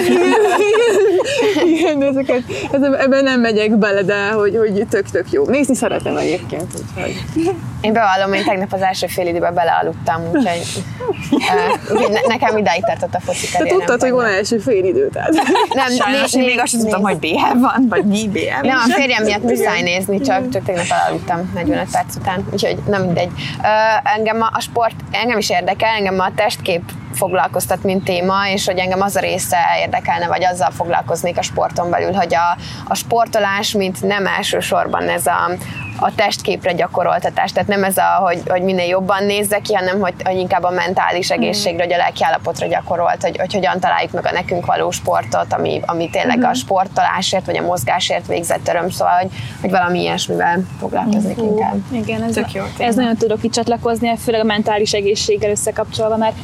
igen, 1.77 1.99
de 1.99 2.07
ezeket, 2.07 2.43
ez, 2.73 2.83
ebben 2.83 3.25
nem 3.25 3.41
megyek 3.41 3.79
bele, 3.79 4.03
de 4.03 4.31
hogy, 4.31 4.57
hogy 4.57 4.87
tök-tök 4.89 5.33
jó. 5.33 5.47
Nézni 5.47 5.75
szeretem 5.75 6.17
egyébként, 6.17 6.67
úgyhogy. 6.79 7.55
Én 7.81 7.93
bevallom, 7.93 8.33
én 8.33 8.45
tegnap 8.45 8.73
az 8.73 8.83
első 8.83 9.07
fél 9.07 9.27
időben 9.27 9.55
belealudtam, 9.55 10.23
úgyhogy, 10.33 10.85
uh, 11.31 11.91
úgyhogy 11.93 12.13
ne, 12.13 12.21
nekem 12.27 12.57
idáig 12.57 12.85
tartott 12.85 13.15
a 13.15 13.21
foci 13.21 13.47
Te 13.47 13.59
karrierem 13.59 13.79
tudtad, 13.79 14.01
hogy 14.01 14.11
van 14.11 14.25
első 14.25 14.59
fél 14.59 14.85
idő, 14.85 15.09
tehát. 15.09 15.33
Nem, 15.75 15.91
Sajnos 15.91 16.33
né- 16.33 16.47
még 16.47 16.59
azt 16.61 16.71
sem 16.71 16.81
tudtam, 16.81 17.03
hogy 17.03 17.17
BL 17.17 17.59
van, 17.61 17.87
vagy 17.89 18.05
mi 18.05 18.29
BL. 18.29 18.67
Nem, 18.67 18.79
a 18.79 18.93
férjem 18.93 19.25
miatt 19.25 19.43
muszáj 19.43 19.83
nézni, 19.83 20.21
csak, 20.21 20.49
csak 20.49 20.65
tegnap 20.65 20.87
elaludtam 20.89 21.51
45 21.55 21.91
perc 21.93 22.17
után, 22.17 22.47
úgyhogy 22.53 22.79
nem 22.87 23.03
mindegy. 23.03 23.31
Ö, 23.63 24.09
engem 24.17 24.43
a, 24.43 24.51
a 24.53 24.61
sport, 24.61 24.95
engem 25.11 25.39
is 25.39 25.51
érdekel, 25.51 25.95
engem 25.95 26.21
a 26.21 26.35
testkép 26.35 26.83
foglalkoztat, 27.21 27.83
mint 27.83 28.05
téma, 28.05 28.49
és 28.49 28.67
hogy 28.67 28.79
engem 28.79 29.01
az 29.01 29.17
a 29.17 29.21
része 29.21 29.59
érdekelne, 29.81 30.27
vagy 30.27 30.45
azzal 30.45 30.71
foglalkoznék 30.71 31.39
a 31.39 31.43
sporton 31.43 31.91
belül, 31.91 32.13
hogy 32.13 32.35
a, 32.35 32.59
a 32.89 32.95
sportolás, 32.95 33.73
mint 33.73 34.03
nem 34.03 34.27
elsősorban 34.27 35.09
ez 35.09 35.27
a, 35.27 35.51
a 35.99 36.15
testképre 36.15 36.73
gyakoroltatás, 36.73 37.53
tehát 37.53 37.69
nem 37.69 37.85
ez 37.85 37.97
a, 37.97 38.19
hogy, 38.21 38.43
hogy 38.47 38.63
minél 38.63 38.87
jobban 38.89 39.25
nézzek 39.25 39.63
ki, 39.63 39.75
hanem 39.75 40.01
hogy, 40.01 40.15
hogy 40.25 40.37
inkább 40.37 40.63
a 40.63 40.71
mentális 40.71 41.31
egészségre, 41.31 41.83
hogy 41.83 41.93
a 41.93 41.97
lelkiállapotra 41.97 42.67
gyakorolt, 42.67 43.23
hogy, 43.23 43.37
hogy 43.39 43.55
hogyan 43.55 43.81
találjuk 43.81 44.13
meg 44.13 44.27
a 44.27 44.33
nekünk 44.33 44.67
való 44.67 44.91
sportot, 44.91 45.53
ami, 45.53 45.81
ami 45.87 46.11
tényleg 46.11 46.45
a 46.45 46.55
sportolásért, 46.55 47.47
vagy 47.47 47.57
a 47.57 47.63
mozgásért 47.63 48.27
végzett 48.27 48.69
öröm, 48.69 48.91
szóval, 48.91 49.15
hogy, 49.15 49.31
hogy 49.61 49.71
valami 49.71 50.01
ilyesmivel 50.01 50.63
foglalkoznék 50.79 51.37
inkább. 51.37 51.77
Igen, 51.93 52.23
ez, 52.23 52.35
Tök 52.35 52.53
jó 52.53 52.63
ez 52.79 52.95
nagyon 52.95 53.17
tudok 53.17 53.43
itt 53.43 53.53
csatlakozni, 53.53 54.17
főleg 54.17 54.41
a 54.41 54.45
mentális 54.45 54.93
egészséggel 54.93 55.51
összekapcsolva, 55.51 56.17
mert 56.17 56.37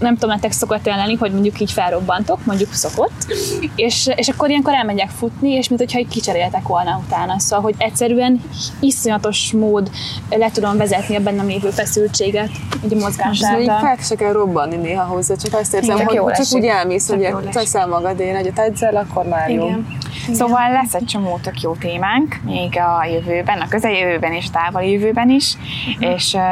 nem 0.00 0.14
tudom, 0.14 0.30
nektek 0.30 0.52
szokott 0.52 0.86
olyan 0.86 0.98
lenni, 0.98 1.14
hogy 1.14 1.32
mondjuk 1.32 1.60
így 1.60 1.72
felrobbantok, 1.72 2.44
mondjuk 2.44 2.72
szokott, 2.72 3.26
és, 3.74 4.10
és 4.14 4.28
akkor 4.28 4.48
ilyenkor 4.48 4.72
elmegyek 4.74 5.08
futni, 5.08 5.50
és 5.50 5.68
mint 5.68 5.80
hogyha 5.80 5.98
így 5.98 6.08
kicseréltek 6.08 6.66
volna 6.66 7.00
utána. 7.06 7.38
Szóval, 7.38 7.64
hogy 7.64 7.74
egyszerűen 7.78 8.40
iszonyatos 8.80 9.52
mód 9.52 9.90
le 10.30 10.50
tudom 10.50 10.76
vezetni 10.76 11.16
a 11.16 11.20
bennem 11.20 11.46
lévő 11.46 11.70
feszültséget, 11.70 12.50
így 12.84 12.92
a 12.94 12.96
mozgás 12.96 13.40
És 13.40 13.46
így 13.60 13.68
által. 13.68 13.78
fel 13.78 13.96
se 14.00 14.14
kell 14.14 14.32
robbanni 14.32 14.76
néha 14.76 15.04
hozzá, 15.04 15.34
csak 15.34 15.60
azt 15.60 15.74
érzem, 15.74 15.96
Tök 15.96 16.08
hogy 16.08 16.16
csak 16.16 16.38
esik. 16.38 16.58
úgy 16.58 16.64
elmész, 16.64 17.08
hogy 17.08 17.20
jól 17.20 17.40
esik. 17.40 17.50
teszel 17.50 17.86
magadén, 17.86 18.36
hogy 18.36 18.50
edzel, 18.54 18.96
akkor 18.96 19.24
már 19.24 19.50
jó. 19.50 19.66
Igen. 19.66 19.86
Szóval 20.32 20.70
lesz 20.72 20.94
egy 20.94 21.04
csomó 21.04 21.38
tök 21.42 21.60
jó 21.60 21.74
témánk, 21.74 22.40
még 22.44 22.78
a 22.78 23.04
jövőben, 23.04 23.60
a 23.60 23.68
közeljövőben 23.68 24.32
és 24.32 24.46
a 24.46 24.50
távoli 24.52 24.90
jövőben 24.90 25.30
is, 25.30 25.56
és 25.98 26.32
uh, 26.34 26.42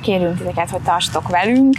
kérünk 0.00 0.38
titeket, 0.38 0.70
hogy 0.70 0.80
tartsatok 0.80 1.28
velünk, 1.28 1.76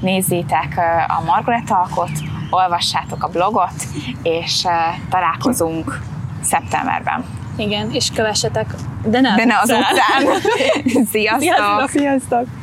nézzétek 0.00 0.74
uh, 0.76 1.18
a 1.18 1.22
Margaret 1.24 1.70
alkot, 1.70 2.10
olvassátok 2.50 3.24
a 3.24 3.28
blogot, 3.28 3.86
és 4.22 4.64
uh, 4.64 4.72
találkozunk 5.08 6.00
szeptemberben. 6.42 7.24
Igen, 7.56 7.90
és 7.92 8.10
kövessetek, 8.14 8.74
de 9.04 9.20
ne, 9.20 9.30
az 9.30 9.36
De 9.36 9.44
ne 9.44 9.58
az 9.58 9.70
utcán. 9.70 10.40
Sziasztok! 11.12 11.40
Sziasztok! 11.40 11.88
Sziasztok! 11.88 12.59